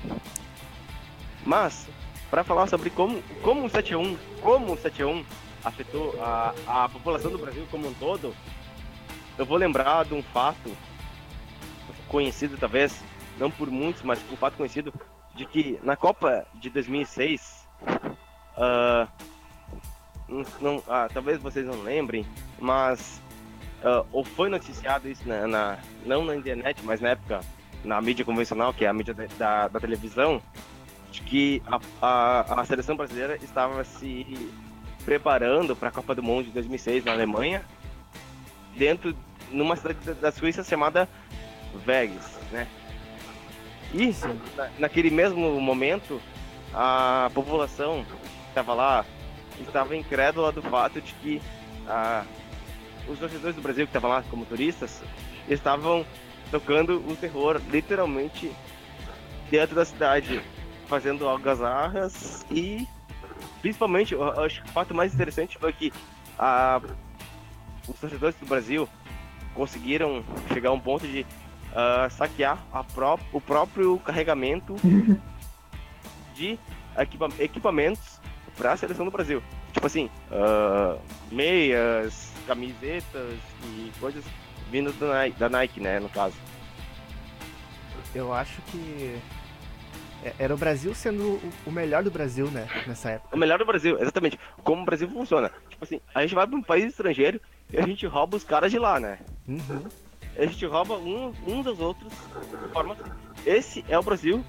Mas, 1.45 1.89
para 2.31 2.45
falar 2.45 2.69
sobre 2.69 2.89
como, 2.89 3.21
como 3.43 3.67
o 3.67 3.69
7-1, 3.69 4.17
como 4.41 4.75
o 4.75 4.77
7-1 4.77 5.25
afetou 5.65 6.15
a, 6.23 6.55
a 6.69 6.89
população 6.89 7.33
do 7.33 7.39
Brasil 7.39 7.67
como 7.69 7.89
um 7.89 7.95
todo, 7.95 8.33
eu 9.39 9.47
vou 9.47 9.57
lembrar 9.57 10.05
de 10.05 10.15
um 10.15 10.23
fato 10.23 10.71
conhecido 12.09 12.57
talvez, 12.59 13.03
não 13.39 13.51
por 13.51 13.71
muitos, 13.71 14.03
mas 14.03 14.21
um 14.31 14.37
fato 14.37 14.57
conhecido, 14.57 14.93
de 15.35 15.47
que 15.47 15.79
na 15.83 15.97
Copa 15.97 16.47
de 16.55 16.69
2006, 16.69 17.67
uh, 18.57 19.09
não, 20.61 20.83
ah, 20.89 21.09
talvez 21.13 21.41
vocês 21.41 21.67
não 21.67 21.83
lembrem, 21.83 22.27
mas 22.59 23.21
uh, 23.83 24.07
ou 24.13 24.25
foi 24.25 24.49
noticiado 24.49 25.09
isso 25.09 25.27
na, 25.27 25.47
na, 25.47 25.79
não 26.05 26.25
na 26.25 26.37
internet, 26.37 26.81
mas 26.85 27.01
na 27.01 27.11
época 27.11 27.41
na 27.85 28.01
mídia 28.01 28.25
convencional, 28.25 28.73
que 28.73 28.85
é 28.85 28.89
a 28.89 28.93
mídia 28.93 29.15
da, 29.39 29.69
da 29.69 29.81
televisão, 29.81 30.41
de 31.11 31.21
que 31.23 31.63
a, 31.67 31.81
a, 32.01 32.61
a, 32.61 32.65
seleção 32.65 32.97
brasileira 32.97 33.37
estava 33.43 33.83
se 33.85 34.51
preparando 35.05 35.75
para 35.75 35.89
a 35.89 35.93
Copa 35.93 36.15
do 36.15 36.23
Mundo 36.23 36.45
de 36.45 36.51
2006 36.53 37.05
na 37.05 37.13
Alemanha, 37.13 37.63
dentro 38.77 39.15
numa 39.51 39.77
cidade 39.77 40.15
da 40.15 40.33
Suíça 40.33 40.65
chamada 40.65 41.09
Vegas, 41.85 42.39
né? 42.51 42.67
E 43.95 44.15
na, 44.57 44.71
naquele 44.79 45.11
mesmo 45.11 45.61
momento, 45.61 46.21
a 46.73 47.31
população 47.35 48.05
que 48.05 48.49
estava 48.49 48.75
lá 48.75 49.05
estava 49.61 49.95
incrédula 49.95 50.51
do 50.51 50.63
fato 50.63 51.01
de 51.01 51.13
que 51.15 51.43
ah, 51.87 52.25
os 53.07 53.19
torcedores 53.19 53.55
do 53.55 53.63
Brasil 53.63 53.87
que 53.87 53.91
estavam 53.91 54.11
lá 54.11 54.25
como 54.31 54.47
turistas 54.47 55.03
estavam 55.49 56.07
tocando 56.51 56.99
o 57.07 57.17
terror 57.17 57.61
literalmente 57.71 58.51
dentro 59.51 59.75
da 59.75 59.85
cidade, 59.85 60.41
fazendo 60.87 61.29
algazarras 61.29 62.47
e 62.51 62.87
principalmente, 63.61 64.15
acho 64.15 64.63
que 64.63 64.69
o 64.69 64.73
fato 64.73 64.95
mais 64.95 65.15
interessante 65.15 65.59
foi 65.59 65.73
que 65.73 65.93
ah, 66.39 66.81
os 67.89 67.99
torcedores 67.99 68.37
do 68.37 68.47
Brasil 68.47 68.89
conseguiram 69.55 70.25
chegar 70.53 70.71
a 70.71 70.73
um 70.73 70.81
ponto 70.81 71.07
de 71.07 71.27
uh, 71.73 72.11
saquear 72.11 72.59
pró 72.95 73.19
o 73.33 73.41
próprio 73.41 73.99
carregamento 73.99 74.75
de 76.35 76.59
equipa 76.99 77.29
equipamentos 77.39 78.21
para 78.57 78.73
a 78.73 78.77
seleção 78.77 79.05
do 79.05 79.11
Brasil. 79.11 79.43
Tipo 79.73 79.87
assim, 79.87 80.11
uh, 80.31 81.01
meias, 81.31 82.33
camisetas 82.47 83.39
e 83.65 83.93
coisas 83.99 84.25
vindas 84.71 84.95
da 84.97 85.07
Nike, 85.07 85.39
da 85.39 85.49
Nike, 85.49 85.81
né, 85.81 86.01
no 86.01 86.09
caso. 86.09 86.37
Eu 88.15 88.33
acho 88.33 88.61
que 88.63 89.19
é, 90.23 90.35
era 90.39 90.55
o 90.55 90.59
Brasil 90.59 90.95
sendo 90.95 91.41
o 91.67 91.71
melhor 91.71 92.03
do 92.03 92.11
Brasil, 92.11 92.47
né, 92.51 92.67
nessa 92.87 93.11
época. 93.11 93.35
O 93.35 93.39
melhor 93.39 93.59
do 93.59 93.65
Brasil, 93.65 93.99
exatamente. 94.01 94.39
Como 94.63 94.83
o 94.83 94.85
Brasil 94.85 95.09
funciona. 95.09 95.51
Tipo 95.69 95.85
assim, 95.85 96.01
a 96.15 96.23
gente 96.23 96.35
vai 96.35 96.47
para 96.47 96.57
um 96.57 96.63
país 96.63 96.85
estrangeiro 96.85 97.41
e 97.73 97.79
a 97.79 97.87
gente 97.87 98.07
rouba 98.07 98.37
os 98.37 98.45
caras 98.45 98.71
de 98.71 98.79
lá, 98.79 99.01
né? 99.01 99.19
Uhum. 99.49 99.85
A 100.37 100.47
gente 100.47 100.65
rouba 100.67 100.97
um, 100.97 101.33
um 101.47 101.63
dos 101.63 101.81
outros 101.81 102.13
de 102.13 102.73
forma 102.73 102.95
assim. 102.95 103.11
Esse 103.47 103.85
é 103.89 103.99
o 103.99 104.03
Brasil 104.03 104.45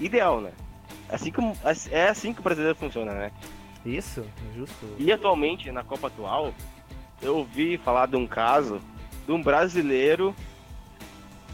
ideal, 0.00 0.40
né? 0.40 0.52
Assim 1.08 1.30
como, 1.30 1.56
é 1.90 2.08
assim 2.08 2.32
que 2.32 2.40
o 2.40 2.42
brasileiro 2.42 2.76
funciona, 2.76 3.12
né? 3.12 3.32
Isso, 3.84 4.24
justo. 4.54 4.86
E 4.98 5.12
atualmente, 5.12 5.70
na 5.70 5.82
Copa 5.82 6.06
atual, 6.06 6.54
eu 7.20 7.38
ouvi 7.38 7.76
falar 7.76 8.06
de 8.06 8.16
um 8.16 8.26
caso 8.26 8.80
de 9.26 9.32
um 9.32 9.42
brasileiro 9.42 10.34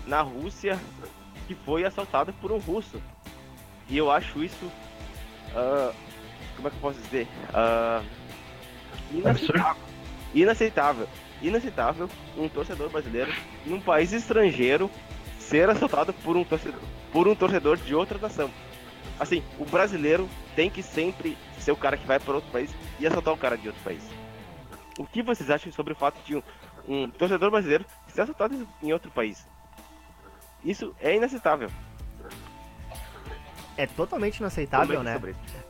na 0.06 0.22
Rússia 0.22 0.78
que 1.46 1.54
foi 1.54 1.84
assaltado 1.84 2.32
por 2.34 2.52
um 2.52 2.58
russo. 2.58 3.00
E 3.88 3.96
eu 3.96 4.10
acho 4.10 4.42
isso. 4.44 4.66
Uh, 5.50 5.94
como 6.56 6.68
é 6.68 6.70
que 6.70 6.76
eu 6.76 6.80
posso 6.80 7.00
dizer? 7.00 7.26
Uh, 7.50 8.04
Inaceitável. 9.12 9.87
Inaceitável. 10.34 11.08
Inaceitável 11.40 12.08
um 12.36 12.48
torcedor 12.48 12.90
brasileiro 12.90 13.32
num 13.64 13.80
país 13.80 14.12
estrangeiro 14.12 14.90
ser 15.38 15.68
assaltado 15.70 16.12
por 16.12 16.36
um 16.36 16.44
torcedor, 16.44 16.80
por 17.12 17.28
um 17.28 17.34
torcedor 17.34 17.76
de 17.76 17.94
outra 17.94 18.18
nação. 18.18 18.50
Assim, 19.18 19.42
o 19.58 19.64
brasileiro 19.64 20.28
tem 20.54 20.68
que 20.70 20.82
sempre 20.82 21.36
ser 21.58 21.72
o 21.72 21.76
cara 21.76 21.96
que 21.96 22.06
vai 22.06 22.20
para 22.20 22.34
outro 22.34 22.50
país 22.50 22.70
e 23.00 23.06
assaltar 23.06 23.34
o 23.34 23.36
cara 23.36 23.56
de 23.56 23.68
outro 23.68 23.82
país. 23.82 24.02
O 24.98 25.06
que 25.06 25.22
vocês 25.22 25.50
acham 25.50 25.72
sobre 25.72 25.92
o 25.92 25.96
fato 25.96 26.20
de 26.24 26.36
um, 26.36 26.42
um 26.86 27.10
torcedor 27.10 27.50
brasileiro 27.50 27.84
ser 28.08 28.22
assaltado 28.22 28.68
em 28.82 28.92
outro 28.92 29.10
país? 29.10 29.46
Isso 30.64 30.94
é 31.00 31.16
inaceitável. 31.16 31.70
É 33.76 33.86
totalmente 33.86 34.38
inaceitável, 34.38 35.02
né? 35.04 35.20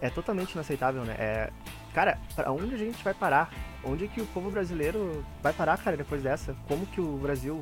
É 0.01 0.09
totalmente 0.09 0.53
inaceitável, 0.53 1.05
né? 1.05 1.15
É... 1.19 1.51
Cara, 1.99 2.17
pra 2.37 2.53
onde 2.53 2.77
a 2.77 2.79
gente 2.79 3.03
vai 3.03 3.13
parar? 3.13 3.51
Onde 3.83 4.07
que 4.07 4.21
o 4.21 4.27
povo 4.27 4.53
brasileiro 4.53 5.25
vai 5.43 5.53
parar, 5.53 5.77
cara, 5.79 5.97
depois 5.97 6.23
dessa? 6.23 6.55
Como 6.69 6.87
que 6.87 7.01
o 7.01 7.17
Brasil 7.17 7.61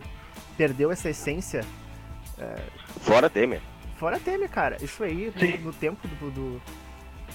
perdeu 0.58 0.92
essa 0.92 1.08
essência? 1.08 1.64
É... 2.36 2.56
Fora 3.00 3.30
Temer. 3.30 3.62
Fora 3.96 4.20
Temer, 4.20 4.50
cara. 4.50 4.76
Isso 4.84 5.02
aí, 5.02 5.32
no, 5.34 5.64
no, 5.64 5.72
tempo 5.72 6.06
do, 6.06 6.30
do, 6.30 6.62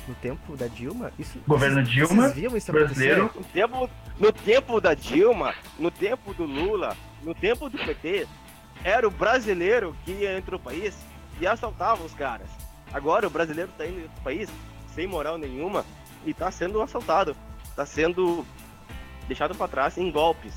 No 0.08 0.14
tempo 0.22 0.56
da 0.56 0.68
Dilma, 0.68 1.12
isso. 1.18 1.40
Governo 1.48 1.78
vocês, 1.78 1.90
Dilma. 1.90 2.22
Vocês 2.22 2.34
viam 2.36 2.56
isso 2.56 2.72
brasileiro. 2.72 3.32
No 3.34 3.44
tempo, 3.46 3.90
no 4.20 4.32
tempo 4.32 4.80
da 4.80 4.94
Dilma, 4.94 5.56
no 5.80 5.90
tempo 5.90 6.36
do 6.36 6.46
Lula, 6.46 6.96
no 7.24 7.34
tempo 7.34 7.68
do 7.68 7.80
PT, 7.80 8.28
era 8.84 9.08
o 9.08 9.12
brasileiro 9.12 9.96
que 10.06 10.12
ia 10.12 10.38
entre 10.38 10.54
o 10.54 10.60
país 10.60 10.96
e 11.40 11.48
assaltava 11.48 12.04
os 12.04 12.14
caras. 12.14 12.48
Agora 12.94 13.26
o 13.26 13.32
brasileiro 13.32 13.72
tá 13.76 13.88
indo 13.88 14.02
em 14.02 14.04
outro 14.04 14.22
país 14.22 14.52
sem 14.94 15.08
moral 15.08 15.40
nenhuma 15.40 15.84
e 16.26 16.34
tá 16.34 16.52
sendo 16.52 16.82
assaltado. 16.82 17.36
Tá 17.76 17.86
sendo 17.86 18.46
deixado 19.28 19.56
para 19.56 19.68
trás 19.68 19.98
em 19.98 20.12
golpes. 20.12 20.54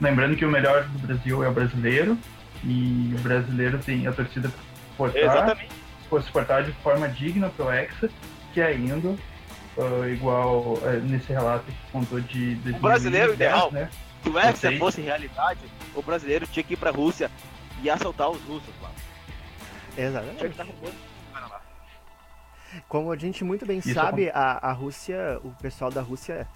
Lembrando 0.00 0.36
que 0.36 0.44
o 0.44 0.50
melhor 0.50 0.84
do 0.84 1.06
Brasil 1.06 1.44
é 1.44 1.48
o 1.48 1.52
brasileiro 1.52 2.18
e 2.64 3.14
o 3.18 3.20
brasileiro 3.20 3.78
tem 3.78 4.06
a 4.06 4.12
torcida 4.12 4.50
portar, 4.96 5.22
Exatamente. 5.22 5.68
por 6.08 6.22
se 6.22 6.30
portar 6.30 6.64
de 6.64 6.72
forma 6.72 7.08
digna 7.08 7.48
pro 7.50 7.70
Hexa, 7.70 8.08
que 8.52 8.60
ainda, 8.60 9.08
uh, 9.08 10.08
igual 10.08 10.74
uh, 10.74 11.00
nesse 11.02 11.32
relato 11.32 11.64
que 11.64 11.92
contou 11.92 12.20
de... 12.20 12.54
de 12.56 12.70
o 12.70 12.78
brasileiro 12.80 13.28
2010, 13.28 13.34
ideal, 13.34 13.72
né? 13.72 13.90
se 14.22 14.28
o 14.28 14.38
Hexa 14.38 14.78
fosse 14.78 15.00
realidade, 15.00 15.60
o 15.94 16.02
brasileiro 16.02 16.46
tinha 16.46 16.62
que 16.62 16.74
ir 16.74 16.76
pra 16.76 16.90
Rússia 16.90 17.30
e 17.82 17.90
assaltar 17.90 18.30
os 18.30 18.40
russos 18.42 18.74
lá. 18.82 18.90
Exatamente. 19.96 20.36
Tinha 20.36 20.50
que 20.50 20.60
estar 20.60 20.66
como 22.88 23.10
a 23.10 23.16
gente 23.16 23.44
muito 23.44 23.66
bem 23.66 23.78
Isso 23.78 23.92
sabe, 23.92 24.26
é 24.26 24.32
a, 24.34 24.70
a 24.70 24.72
Rússia, 24.72 25.40
o 25.42 25.50
pessoal 25.62 25.90
da 25.90 26.00
Rússia 26.00 26.46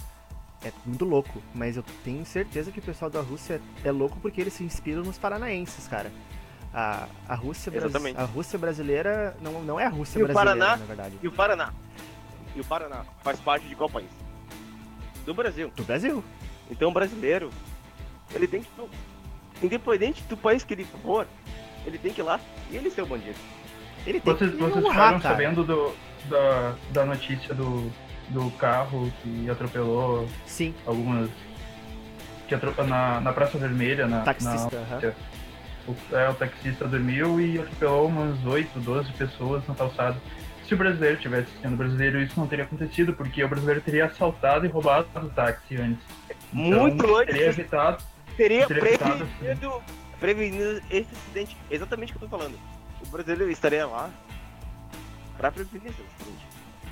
é 0.64 0.72
muito 0.84 1.04
louco, 1.04 1.42
mas 1.54 1.76
eu 1.76 1.84
tenho 2.02 2.24
certeza 2.24 2.72
que 2.72 2.78
o 2.78 2.82
pessoal 2.82 3.10
da 3.10 3.20
Rússia 3.20 3.60
é 3.84 3.90
louco 3.90 4.18
porque 4.20 4.40
eles 4.40 4.54
se 4.54 4.64
inspiram 4.64 5.02
nos 5.02 5.18
paranaenses, 5.18 5.86
cara. 5.86 6.10
A, 6.72 7.06
a, 7.28 7.34
Rússia, 7.34 7.72
a 8.16 8.24
Rússia 8.24 8.58
brasileira 8.58 9.36
não, 9.40 9.62
não 9.62 9.78
é 9.78 9.84
a 9.84 9.88
Rússia 9.88 10.18
e 10.18 10.24
brasileira, 10.24 10.58
Paraná, 10.58 10.76
na 10.76 10.86
verdade. 10.86 11.18
E 11.22 11.28
o 11.28 11.32
Paraná? 11.32 11.72
E 12.56 12.60
o 12.60 12.64
Paraná 12.64 13.04
faz 13.22 13.38
parte 13.40 13.68
de 13.68 13.76
qual 13.76 13.88
país? 13.88 14.10
Do 15.24 15.34
Brasil. 15.34 15.70
Do 15.76 15.84
Brasil. 15.84 16.24
Então 16.70 16.90
o 16.90 16.92
brasileiro, 16.92 17.50
ele 18.34 18.46
tem 18.48 18.62
que. 18.62 18.68
Independente 19.62 20.22
do 20.24 20.36
país 20.36 20.64
que 20.64 20.74
ele 20.74 20.84
for, 21.02 21.26
ele 21.86 21.98
tem 21.98 22.12
que 22.12 22.20
ir 22.20 22.24
lá 22.24 22.40
e 22.70 22.76
ele 22.76 22.90
ser 22.90 23.02
o 23.02 23.06
bandido. 23.06 23.38
Ele 24.06 24.20
tem 24.20 24.32
vocês, 24.32 24.50
que 24.50 24.56
vocês 24.56 24.86
ficaram 24.86 25.20
sabendo 25.20 25.64
do, 25.64 25.94
da, 26.28 26.74
da 26.92 27.04
notícia 27.04 27.54
do, 27.54 27.90
do 28.28 28.50
carro 28.52 29.12
que 29.22 29.48
atropelou 29.48 30.28
Sim. 30.46 30.74
algumas. 30.86 31.30
Que 32.46 32.54
atropelou 32.54 32.88
na, 32.88 33.20
na 33.20 33.32
Praça 33.32 33.56
Vermelha, 33.58 34.06
na. 34.06 34.20
Taxista, 34.20 34.80
na, 34.90 35.12
o, 35.86 36.16
é, 36.16 36.28
o 36.30 36.34
taxista 36.34 36.86
dormiu 36.86 37.40
e 37.40 37.58
atropelou 37.58 38.08
umas 38.08 38.44
8, 38.44 38.80
12 38.80 39.12
pessoas 39.12 39.66
na 39.66 39.74
calçada. 39.74 40.16
Se 40.66 40.72
o 40.72 40.76
brasileiro 40.78 41.18
tivesse 41.18 41.48
sendo 41.60 41.76
brasileiro, 41.76 42.22
isso 42.22 42.40
não 42.40 42.46
teria 42.46 42.64
acontecido, 42.64 43.12
porque 43.12 43.44
o 43.44 43.48
brasileiro 43.48 43.82
teria 43.82 44.06
assaltado 44.06 44.64
e 44.64 44.68
roubado 44.68 45.06
o 45.16 45.28
táxi 45.28 45.76
antes. 45.76 46.02
Então, 46.54 46.80
Muito 46.80 47.16
antes. 47.16 47.34
Teria 47.34 47.48
evitado. 47.48 48.04
Teria, 48.34 48.66
teria 48.66 48.82
prevenido, 48.82 49.28
evitado... 49.42 49.82
prevenido 50.18 50.82
esse 50.90 51.08
acidente. 51.12 51.56
Exatamente 51.70 52.12
o 52.12 52.18
que 52.18 52.24
eu 52.24 52.28
tô 52.28 52.38
falando. 52.38 52.58
O 53.14 53.16
brasileiro 53.16 53.52
estaria 53.52 53.86
lá 53.86 54.10
para 55.38 55.52
prevenir 55.52 55.92
esse 55.92 56.02
acidente. 56.02 56.46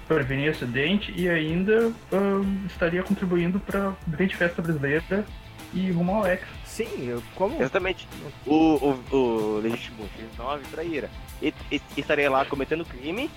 Prevenir 0.06 0.50
acidente 0.52 1.12
e 1.16 1.28
ainda 1.28 1.88
uh, 1.88 2.66
estaria 2.66 3.02
contribuindo 3.02 3.58
para 3.58 3.88
a 3.88 3.94
grande 4.06 4.36
festa 4.36 4.62
brasileira 4.62 5.26
e 5.74 5.90
rumo 5.90 6.14
ao 6.14 6.26
ex. 6.28 6.40
Sim, 6.64 7.08
eu, 7.08 7.20
como. 7.34 7.60
Exatamente. 7.60 8.06
O, 8.46 8.54
o, 8.54 9.16
o 9.16 9.58
legítimo 9.58 10.08
X9 10.38 10.60
traíra. 10.70 11.10
E, 11.42 11.52
e, 11.72 11.82
estaria 11.96 12.30
lá 12.30 12.44
cometendo 12.44 12.84
crime, 12.84 13.28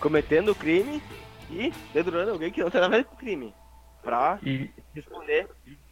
cometendo 0.00 0.52
crime 0.52 1.00
e 1.48 1.72
dedurando 1.94 2.32
alguém 2.32 2.50
que 2.50 2.60
não 2.60 2.72
tem 2.72 2.80
nada 2.80 2.96
a 2.96 2.98
ver 2.98 3.04
com 3.04 3.14
o 3.14 3.18
crime. 3.18 3.54
Pra 4.02 4.40
e... 4.42 4.68
responder 4.92 5.46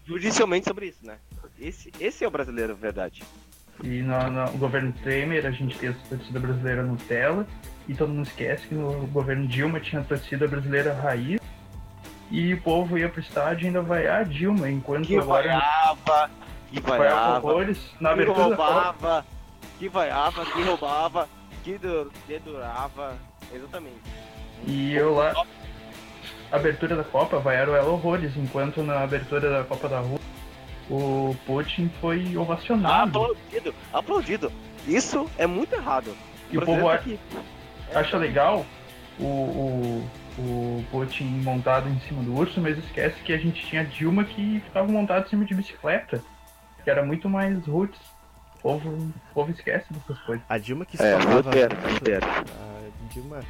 judicialmente 0.04 0.66
sobre 0.66 0.86
isso, 0.86 1.06
né? 1.06 1.16
Esse, 1.60 1.92
esse 2.00 2.24
é 2.24 2.26
o 2.26 2.30
brasileiro, 2.32 2.74
verdade. 2.74 3.22
E 3.82 4.02
no, 4.02 4.30
no 4.30 4.58
governo 4.58 4.92
Temer 4.92 5.46
a 5.46 5.50
gente 5.50 5.76
tem 5.78 5.90
a 5.90 5.94
torcida 6.08 6.38
brasileira 6.38 6.82
Nutella. 6.82 7.46
E 7.88 7.94
todo 7.94 8.12
mundo 8.12 8.26
esquece 8.26 8.66
que 8.66 8.74
no 8.74 9.06
governo 9.08 9.46
Dilma 9.46 9.80
tinha 9.80 10.00
a 10.00 10.04
torcida 10.04 10.46
brasileira 10.46 10.94
raiz. 10.94 11.40
E 12.30 12.54
o 12.54 12.60
povo 12.62 12.96
ia 12.96 13.08
pro 13.08 13.20
estádio 13.20 13.64
e 13.64 13.66
ainda 13.68 13.82
vai 13.82 14.06
a 14.08 14.22
Dilma, 14.22 14.70
enquanto 14.70 15.06
que 15.06 15.16
agora. 15.16 15.48
Vaiava, 15.48 16.30
que 16.70 16.80
vaiava, 16.80 17.46
horrores, 17.46 17.78
na 18.00 18.14
que 18.14 18.24
roubava, 18.24 19.26
que 19.78 19.88
vaiava, 19.88 20.46
que 20.46 20.62
roubava, 20.62 21.28
que 21.62 21.80
dedurava. 22.26 23.16
Exatamente. 23.52 24.00
E 24.66 24.94
eu 24.94 25.14
lá. 25.14 25.34
Abertura 26.50 26.96
da 26.96 27.04
Copa, 27.04 27.38
vaiaram 27.38 27.74
ela 27.74 27.90
horrores, 27.90 28.36
enquanto 28.36 28.82
na 28.82 29.00
abertura 29.00 29.50
da 29.50 29.64
Copa 29.64 29.88
da 29.88 30.00
Rua 30.00 30.18
o 30.90 31.34
Putin 31.46 31.90
foi 32.00 32.36
ovacionado. 32.36 33.18
Aplaudido, 33.18 33.74
aplaudido. 33.92 34.52
Isso 34.86 35.28
é 35.38 35.46
muito 35.46 35.74
errado. 35.74 36.14
E 36.50 36.58
o, 36.58 36.62
povo 36.62 36.88
acha, 36.88 37.18
acha 37.94 38.16
legal 38.16 38.66
o, 39.18 39.24
o, 39.24 40.10
o 40.38 40.84
Putin 40.90 41.24
montado 41.42 41.88
em 41.88 41.98
cima 42.00 42.22
do 42.22 42.36
urso, 42.36 42.60
mas 42.60 42.76
esquece 42.78 43.20
que 43.22 43.32
a 43.32 43.38
gente 43.38 43.64
tinha 43.66 43.84
Dilma 43.84 44.24
que 44.24 44.60
ficava 44.60 44.86
montado 44.86 45.26
em 45.26 45.30
cima 45.30 45.44
de 45.44 45.54
bicicleta, 45.54 46.22
que 46.82 46.90
era 46.90 47.04
muito 47.04 47.28
mais 47.28 47.66
roots. 47.66 47.98
O 48.56 48.62
povo, 48.64 48.90
o 48.90 49.34
povo 49.34 49.50
esquece 49.50 49.86
dessas 49.92 50.18
coisas. 50.24 50.44
A 50.48 50.58
Dilma 50.58 50.84
que 50.84 51.00
é, 51.02 51.14
roteiro, 51.14 51.76
roteiro. 51.76 52.26
A 52.26 53.12
Dilma... 53.12 53.40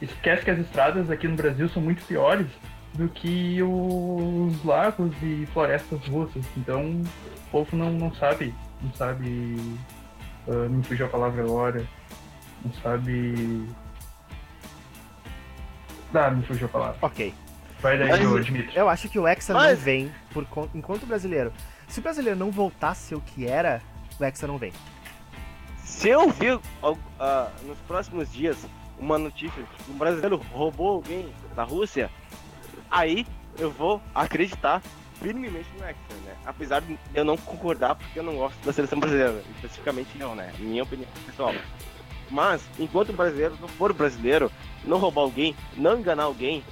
Esquece 0.00 0.44
que 0.44 0.50
as 0.50 0.58
estradas 0.58 1.10
aqui 1.10 1.28
no 1.28 1.36
Brasil 1.36 1.68
são 1.68 1.82
muito 1.82 2.02
piores 2.06 2.46
do 2.94 3.08
que 3.08 3.62
os 3.62 4.64
lagos 4.64 5.14
e 5.22 5.46
florestas 5.52 6.04
russas. 6.06 6.44
Então 6.56 7.02
o 7.02 7.50
povo 7.50 7.76
não, 7.76 7.92
não 7.92 8.12
sabe, 8.14 8.54
não 8.82 8.92
sabe. 8.94 9.56
Uh, 10.46 10.68
me 10.68 10.82
fugiu 10.82 11.06
a 11.06 11.08
palavra 11.08 11.42
agora. 11.42 11.86
Não 12.64 12.72
sabe. 12.74 13.68
Ah, 16.14 16.30
me 16.30 16.42
fugiu 16.42 16.66
a 16.66 16.70
palavra. 16.70 16.98
Ok. 17.02 17.34
Vai 17.80 17.98
daí, 17.98 18.08
Mas, 18.08 18.46
Dimitri. 18.46 18.76
Eu 18.76 18.88
acho 18.88 19.08
que 19.08 19.18
o 19.18 19.28
Hexa 19.28 19.52
Mas... 19.52 19.78
não 19.78 19.84
vem 19.84 20.12
por 20.32 20.46
enquanto 20.74 21.04
o 21.04 21.06
brasileiro. 21.06 21.52
Se 21.86 22.00
o 22.00 22.02
brasileiro 22.02 22.38
não 22.38 22.50
voltasse 22.50 23.14
o 23.14 23.20
que 23.20 23.46
era, 23.46 23.80
o 24.18 24.24
Hexa 24.24 24.46
não 24.46 24.58
vem. 24.58 24.72
Se 25.84 26.08
eu 26.08 26.28
vir 26.30 26.56
uh, 26.56 26.98
nos 27.64 27.78
próximos 27.86 28.32
dias 28.32 28.66
uma 28.98 29.16
notícia 29.16 29.62
que 29.62 29.90
um 29.90 29.96
brasileiro 29.96 30.36
roubou 30.52 30.96
alguém 30.96 31.32
da 31.54 31.62
Rússia, 31.62 32.10
aí 32.90 33.26
eu 33.58 33.70
vou 33.70 34.00
acreditar 34.14 34.82
firmemente 35.20 35.68
no 35.76 35.84
Hexa, 35.84 36.14
né? 36.24 36.36
Apesar 36.46 36.80
de 36.80 36.98
eu 37.14 37.24
não 37.24 37.36
concordar, 37.36 37.94
porque 37.94 38.18
eu 38.18 38.22
não 38.22 38.36
gosto 38.36 38.56
da 38.64 38.72
seleção 38.72 39.00
brasileira, 39.00 39.42
especificamente 39.56 40.16
não, 40.16 40.34
né? 40.34 40.52
Minha 40.58 40.82
opinião 40.82 41.08
pessoal. 41.26 41.54
Mas, 42.30 42.62
enquanto 42.78 43.10
o 43.10 43.14
brasileiro 43.14 43.56
não 43.60 43.68
for 43.68 43.92
brasileiro, 43.92 44.50
não 44.84 44.98
roubar 44.98 45.22
alguém, 45.22 45.56
não 45.76 45.98
enganar 45.98 46.24
alguém, 46.24 46.62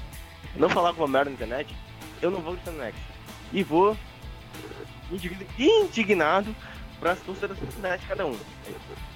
não 0.54 0.68
falar 0.68 0.92
com 0.92 1.02
uma 1.02 1.08
merda 1.08 1.30
na 1.30 1.34
internet, 1.34 1.74
eu 2.22 2.30
não 2.30 2.40
vou 2.40 2.54
gritar 2.54 2.72
no 2.72 2.82
Hexa. 2.82 2.98
E 3.52 3.62
vou 3.62 3.96
indignado 5.58 6.54
para 7.00 7.12
as 7.12 7.20
torcidas 7.20 7.58
da 7.58 7.66
internet 7.66 8.06
cada 8.06 8.26
um. 8.26 8.36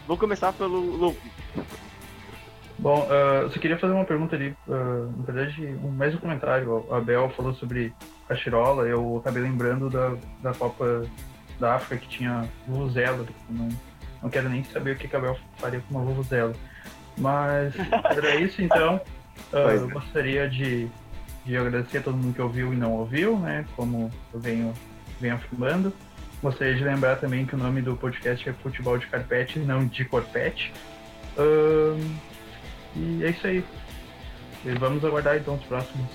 Vou 0.06 0.16
começar 0.16 0.52
pelo 0.52 0.78
Luke. 0.78 1.20
Bom, 2.80 3.06
uh, 3.06 3.42
eu 3.42 3.50
só 3.50 3.58
queria 3.58 3.78
fazer 3.78 3.92
uma 3.92 4.04
pergunta 4.04 4.34
ali. 4.36 4.56
Uh, 4.66 5.12
na 5.18 5.24
verdade, 5.32 5.66
um, 5.84 5.90
mais 5.90 6.14
um 6.14 6.18
comentário. 6.18 6.86
A 6.90 7.00
Bel 7.00 7.28
falou 7.30 7.54
sobre 7.54 7.92
a 8.28 8.34
Chirola. 8.34 8.86
Eu 8.86 9.18
acabei 9.18 9.42
lembrando 9.42 9.90
da, 9.90 10.16
da 10.42 10.54
Copa 10.54 11.04
da 11.58 11.74
África 11.74 11.98
que 11.98 12.08
tinha 12.08 12.48
Vuvuzela. 12.66 13.26
Não, 13.48 13.68
não 14.22 14.30
quero 14.30 14.48
nem 14.48 14.64
saber 14.64 14.96
o 14.96 14.96
que 14.96 15.14
a 15.14 15.20
Bel 15.20 15.38
faria 15.58 15.80
com 15.80 15.94
uma 15.94 16.04
Vuvuzela. 16.04 16.54
Mas 17.18 17.74
era 18.16 18.36
isso, 18.36 18.62
então. 18.62 19.00
Uh, 19.52 19.56
eu 19.56 19.90
gostaria 19.90 20.48
de 20.48 20.88
de 21.44 21.56
agradecer 21.56 21.98
a 21.98 22.02
todo 22.02 22.16
mundo 22.16 22.34
que 22.34 22.42
ouviu 22.42 22.72
e 22.72 22.76
não 22.76 22.92
ouviu, 22.92 23.38
né? 23.38 23.64
Como 23.76 24.10
eu 24.32 24.40
venho, 24.40 24.74
venho 25.20 25.34
afirmando. 25.34 25.92
Gostaria 26.42 26.74
de 26.74 26.84
lembrar 26.84 27.16
também 27.16 27.44
que 27.44 27.54
o 27.54 27.58
nome 27.58 27.82
do 27.82 27.96
podcast 27.96 28.48
é 28.48 28.52
Futebol 28.52 28.96
de 28.98 29.06
Carpete, 29.06 29.58
não 29.58 29.84
de 29.86 30.04
Corpete. 30.04 30.72
Um, 31.38 32.16
e 32.96 33.24
é 33.24 33.30
isso 33.30 33.46
aí. 33.46 33.64
E 34.64 34.70
vamos 34.72 35.04
aguardar 35.04 35.36
então 35.36 35.54
os 35.54 35.64
próximos 35.64 36.08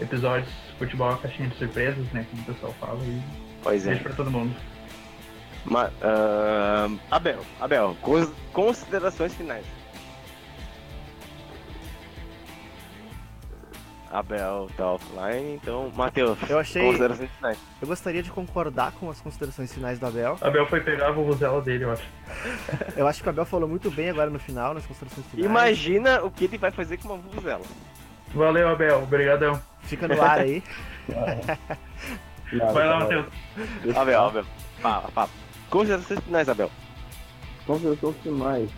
episódios. 0.00 0.50
Futebol 0.78 1.10
é 1.10 1.14
a 1.14 1.16
caixinha 1.16 1.48
de 1.48 1.56
surpresas, 1.56 2.06
né? 2.12 2.26
Como 2.30 2.42
o 2.42 2.44
pessoal 2.46 2.74
fala. 2.80 3.00
E 3.04 3.22
pois 3.62 3.86
é. 3.86 3.90
Beijo 3.90 4.04
pra 4.04 4.12
todo 4.14 4.30
mundo. 4.30 4.54
Ma, 5.64 5.86
uh, 5.88 6.98
Abel, 7.10 7.44
Abel, 7.60 7.96
considerações 8.52 9.34
finais. 9.34 9.64
Abel 14.10 14.68
tá 14.76 14.92
offline, 14.92 15.54
então, 15.54 15.92
Matheus, 15.94 16.38
eu 16.48 16.58
achei, 16.58 16.82
considerações 16.82 17.30
finais. 17.30 17.58
Eu 17.80 17.88
gostaria 17.88 18.22
de 18.22 18.30
concordar 18.30 18.92
com 18.92 19.10
as 19.10 19.20
considerações 19.20 19.72
finais 19.72 19.98
do 19.98 20.06
Abel. 20.06 20.38
Abel 20.40 20.66
foi 20.66 20.80
pegar 20.80 21.08
a 21.08 21.10
vuvuzela 21.12 21.60
dele, 21.60 21.84
eu 21.84 21.92
acho. 21.92 22.04
eu 22.96 23.06
acho 23.06 23.22
que 23.22 23.28
o 23.28 23.30
Abel 23.30 23.44
falou 23.44 23.68
muito 23.68 23.90
bem 23.90 24.08
agora 24.08 24.30
no 24.30 24.38
final, 24.38 24.72
nas 24.72 24.86
considerações 24.86 25.26
finais. 25.26 25.44
Imagina 25.44 26.22
o 26.22 26.30
que 26.30 26.44
ele 26.44 26.56
vai 26.56 26.70
fazer 26.70 26.96
com 26.96 27.08
uma 27.08 27.18
vuvuzela. 27.18 27.62
Valeu, 28.34 28.68
Abel, 28.68 29.02
obrigadão. 29.02 29.60
Fica 29.82 30.08
no 30.08 30.22
ar 30.22 30.40
aí. 30.40 30.62
vai 32.72 32.88
lá, 32.88 33.00
Matheus. 33.00 33.26
Abel, 33.94 34.22
Abel, 34.22 34.44
fala, 34.80 35.08
fala. 35.08 35.30
Considerações 35.68 36.20
finais, 36.20 36.48
Abel. 36.48 36.70
Considerações 37.66 38.16
finais. 38.22 38.70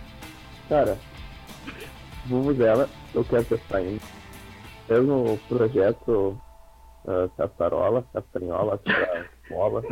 Cara, 0.68 0.98
vuvuzela, 2.26 2.88
eu 3.14 3.24
quero 3.24 3.44
testar 3.44 3.78
ainda 3.78 4.19
mesmo 4.90 5.38
projeto 5.48 6.36
uh, 7.04 7.28
Castarola, 7.36 8.04
Castanhola, 8.12 8.78
Castarola, 8.78 9.82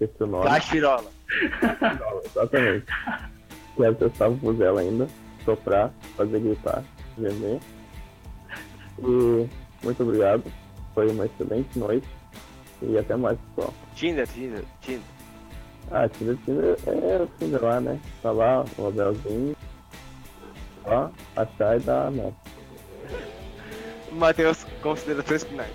esse 0.00 0.22
o 0.22 0.26
nome. 0.26 0.44
Castirola. 0.44 1.10
exatamente. 2.24 2.86
Quero 3.76 3.94
testar 3.94 4.28
o 4.28 4.34
Vuzela 4.36 4.80
ainda, 4.80 5.06
soprar, 5.44 5.92
fazer 6.16 6.40
gritar, 6.40 6.82
gemer. 7.18 7.60
E 8.98 9.48
muito 9.84 10.02
obrigado. 10.02 10.42
Foi 10.94 11.08
uma 11.10 11.26
excelente 11.26 11.78
noite. 11.78 12.08
E 12.82 12.96
até 12.96 13.16
mais, 13.16 13.38
pessoal. 13.54 13.74
Tinder, 13.94 14.26
Tinder, 14.28 14.64
Tinder. 14.80 15.02
Ah, 15.90 16.08
Tinder, 16.08 16.36
Tinder 16.44 16.76
é 16.86 17.22
o 17.22 17.26
Tinder 17.38 17.62
lá, 17.62 17.80
né? 17.80 18.00
Tá 18.22 18.30
lá, 18.30 18.64
o 18.76 18.86
Abelzinho. 18.86 19.56
Só 20.84 21.10
achar 21.36 21.76
e 21.76 21.80
dar 21.80 22.06
a 22.06 22.10
meta. 22.10 22.47
Matheus, 24.18 24.64
considerações 24.82 25.44
finais. 25.44 25.72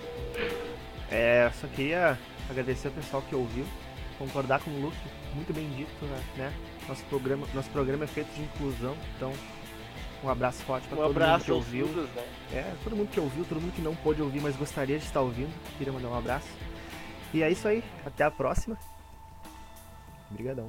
É, 1.10 1.52
só 1.60 1.68
queria 1.68 2.18
agradecer 2.50 2.88
ao 2.88 2.94
pessoal 2.94 3.24
que 3.24 3.36
ouviu, 3.36 3.66
concordar 4.18 4.60
com 4.62 4.72
o 4.72 4.82
Luke, 4.82 4.98
muito 5.34 5.54
bem 5.54 5.70
dito, 5.72 6.06
né? 6.38 6.54
Nosso 6.88 7.04
programa, 7.06 7.48
nosso 7.54 7.70
programa 7.70 8.04
é 8.04 8.08
feito 8.08 8.34
de 8.34 8.42
inclusão, 8.42 8.96
então 9.16 9.32
um 10.24 10.30
abraço 10.30 10.64
forte 10.64 10.88
para 10.88 10.98
um 10.98 11.14
todo 11.14 11.20
mundo 11.20 11.44
que 11.44 11.52
ouviu. 11.52 11.88
Todos, 11.88 12.10
né? 12.12 12.24
É, 12.54 12.74
todo 12.84 12.96
mundo 12.96 13.10
que 13.10 13.20
ouviu, 13.20 13.46
todo 13.46 13.60
mundo 13.60 13.74
que 13.74 13.82
não 13.82 13.96
pôde 13.96 14.22
ouvir, 14.22 14.42
mas 14.42 14.56
gostaria 14.56 14.98
de 14.98 15.06
estar 15.06 15.22
ouvindo. 15.22 15.54
Queria 15.78 15.92
mandar 15.92 16.10
um 16.10 16.18
abraço. 16.18 16.48
E 17.34 17.44
é 17.44 17.52
isso 17.52 17.68
aí, 17.68 17.84
até 18.06 18.24
a 18.24 18.32
próxima. 18.32 18.78
Obrigadão. 20.32 20.68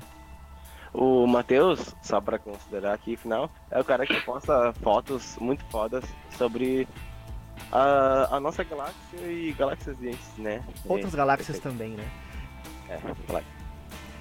O 0.93 1.27
Matheus, 1.27 1.95
só 2.03 2.21
para 2.21 2.39
considerar 2.39 2.95
aqui 2.95 3.17
final, 3.17 3.51
é 3.71 3.81
o 3.81 3.85
cara 3.85 4.07
que 4.07 4.21
posta 4.23 4.73
fotos 4.75 5.37
muito 5.41 5.65
fodas 5.65 6.05
sobre 6.37 6.87
a, 7.71 8.37
a 8.37 8.41
nossa 8.41 8.63
galáxia 8.65 9.19
e 9.27 9.53
galáxias 9.59 9.97
né? 10.39 10.63
Outras 10.87 11.15
é, 11.15 11.17
galáxias 11.17 11.59
também, 11.59 11.91
né? 11.91 12.09
É, 12.89 12.99
galáxia. 13.27 13.53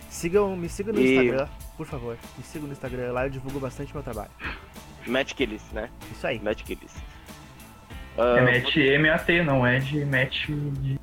Sigam, 0.09 0.55
me 0.55 0.69
sigam 0.69 0.93
no 0.93 0.99
e... 0.99 1.15
Instagram, 1.15 1.47
por 1.75 1.85
favor. 1.85 2.17
Me 2.37 2.43
sigam 2.43 2.67
no 2.67 2.73
Instagram, 2.73 3.11
lá 3.11 3.25
eu 3.25 3.29
divulgo 3.29 3.59
bastante 3.59 3.93
meu 3.93 4.03
trabalho. 4.03 4.31
Match 5.07 5.33
Killis, 5.33 5.63
né? 5.71 5.89
Isso 6.11 6.25
aí. 6.25 6.39
Match 6.39 6.63
Killis. 6.63 6.95
Uh, 8.17 8.37
é 8.37 8.41
match 8.41 8.75
MAT, 9.01 9.43
não 9.43 9.65
é 9.65 9.79
de 9.79 10.05
match 10.05 10.47
de... 10.47 10.99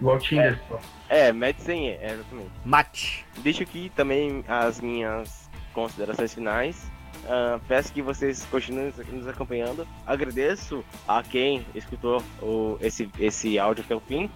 igual 0.00 0.18
Tinder. 0.18 0.60
É, 1.08 1.28
é 1.28 1.32
match 1.32 1.58
sem 1.58 1.88
E, 1.88 1.90
é, 1.90 2.12
exatamente. 2.12 2.50
Match. 2.64 3.22
Deixo 3.38 3.62
aqui 3.62 3.90
também 3.96 4.44
as 4.46 4.80
minhas 4.80 5.50
considerações 5.72 6.32
finais. 6.32 6.90
Uh, 7.24 7.60
peço 7.68 7.92
que 7.92 8.02
vocês 8.02 8.44
continuem 8.50 8.92
nos 9.12 9.28
acompanhando. 9.28 9.86
Agradeço 10.06 10.84
a 11.06 11.22
quem 11.22 11.64
escutou 11.74 12.22
o, 12.40 12.76
esse, 12.80 13.08
esse 13.18 13.58
áudio 13.58 13.84
até 13.84 13.94
o 13.94 14.00
fim. 14.00 14.30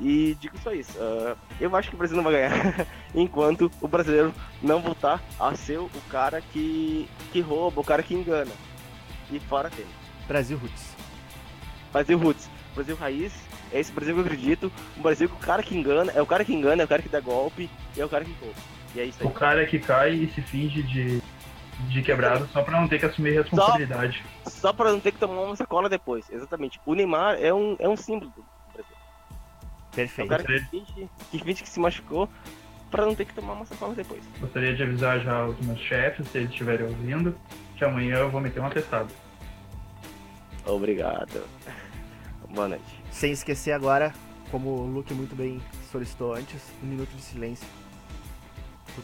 E 0.00 0.36
digo 0.40 0.58
só 0.58 0.72
isso. 0.72 0.98
Uh, 0.98 1.36
eu 1.60 1.74
acho 1.76 1.88
que 1.88 1.94
o 1.94 1.98
Brasil 1.98 2.16
não 2.16 2.24
vai 2.24 2.32
ganhar 2.32 2.86
enquanto 3.14 3.70
o 3.80 3.88
brasileiro 3.88 4.34
não 4.62 4.80
voltar 4.80 5.22
a 5.38 5.54
ser 5.54 5.78
o 5.78 5.90
cara 6.10 6.40
que, 6.40 7.08
que 7.32 7.40
rouba, 7.40 7.80
o 7.80 7.84
cara 7.84 8.02
que 8.02 8.14
engana. 8.14 8.52
E 9.30 9.38
fora 9.40 9.70
dele. 9.70 9.88
Brasil 10.26 10.58
Roots. 10.58 10.96
Brasil 11.92 12.18
Roots. 12.18 12.50
Brasil 12.74 12.96
Raiz. 12.96 13.32
É 13.72 13.80
esse 13.80 13.92
Brasil 13.92 14.14
que 14.14 14.20
eu 14.20 14.24
acredito. 14.24 14.72
O 14.96 15.00
Brasil 15.00 15.28
que 15.28 15.34
o 15.34 15.38
cara 15.38 15.62
que 15.62 15.76
engana, 15.76 16.12
é 16.12 16.20
o 16.20 16.26
cara 16.26 16.44
que 16.44 16.52
engana, 16.52 16.82
é 16.82 16.84
o 16.84 16.88
cara 16.88 17.00
que 17.00 17.08
dá 17.08 17.20
golpe 17.20 17.70
e 17.96 18.00
é 18.00 18.04
o 18.04 18.08
cara 18.08 18.24
que 18.24 18.32
rouba. 18.40 18.58
E 18.94 19.00
é 19.00 19.04
isso 19.04 19.18
aí. 19.22 19.26
O 19.26 19.30
cara 19.30 19.64
que 19.64 19.78
cai 19.78 20.12
e 20.12 20.30
se 20.30 20.42
finge 20.42 20.82
de 20.82 21.22
de 21.88 22.02
quebrado 22.02 22.46
só 22.52 22.62
pra 22.62 22.80
não 22.80 22.88
ter 22.88 22.98
que 22.98 23.06
assumir 23.06 23.32
responsabilidade. 23.32 24.22
Só, 24.44 24.50
só 24.50 24.72
pra 24.72 24.90
não 24.92 25.00
ter 25.00 25.12
que 25.12 25.18
tomar 25.18 25.40
uma 25.42 25.56
sacola 25.56 25.88
depois, 25.88 26.30
exatamente. 26.30 26.80
O 26.86 26.94
Neymar 26.94 27.36
é 27.40 27.52
um, 27.52 27.76
é 27.78 27.88
um 27.88 27.96
símbolo 27.96 28.30
do 28.30 28.44
Brasil. 28.72 28.96
Perfeito. 29.94 30.32
É 30.32 30.34
o 30.34 30.38
cara 30.38 30.44
que 30.44 30.70
finge, 30.70 31.10
que 31.30 31.38
finge 31.38 31.62
que 31.62 31.68
se 31.68 31.80
machucou 31.80 32.28
pra 32.90 33.06
não 33.06 33.14
ter 33.14 33.24
que 33.24 33.34
tomar 33.34 33.54
uma 33.54 33.64
sacola 33.66 33.94
depois. 33.94 34.22
Gostaria 34.38 34.74
de 34.74 34.82
avisar 34.82 35.20
já 35.20 35.46
os 35.46 35.58
meus 35.60 35.80
chefes, 35.80 36.28
se 36.28 36.38
eles 36.38 36.50
estiverem 36.50 36.86
ouvindo, 36.86 37.36
que 37.76 37.84
amanhã 37.84 38.16
eu 38.16 38.30
vou 38.30 38.40
meter 38.40 38.60
um 38.60 38.66
atestado. 38.66 39.12
Obrigado. 40.66 41.42
Boa 42.50 42.68
noite. 42.68 43.02
Sem 43.10 43.32
esquecer 43.32 43.72
agora, 43.72 44.12
como 44.50 44.68
o 44.68 44.86
Luke 44.86 45.12
muito 45.14 45.34
bem 45.34 45.60
solicitou 45.90 46.34
antes, 46.34 46.70
um 46.82 46.86
minuto 46.86 47.10
de 47.10 47.22
silêncio 47.22 47.66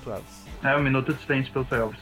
pro 0.02 0.12
Elvis. 0.12 0.46
É, 0.62 0.76
um 0.76 0.82
minuto 0.82 1.14
de 1.14 1.22
silêncio 1.22 1.52
pelo 1.52 1.66
Elvis. 1.70 2.00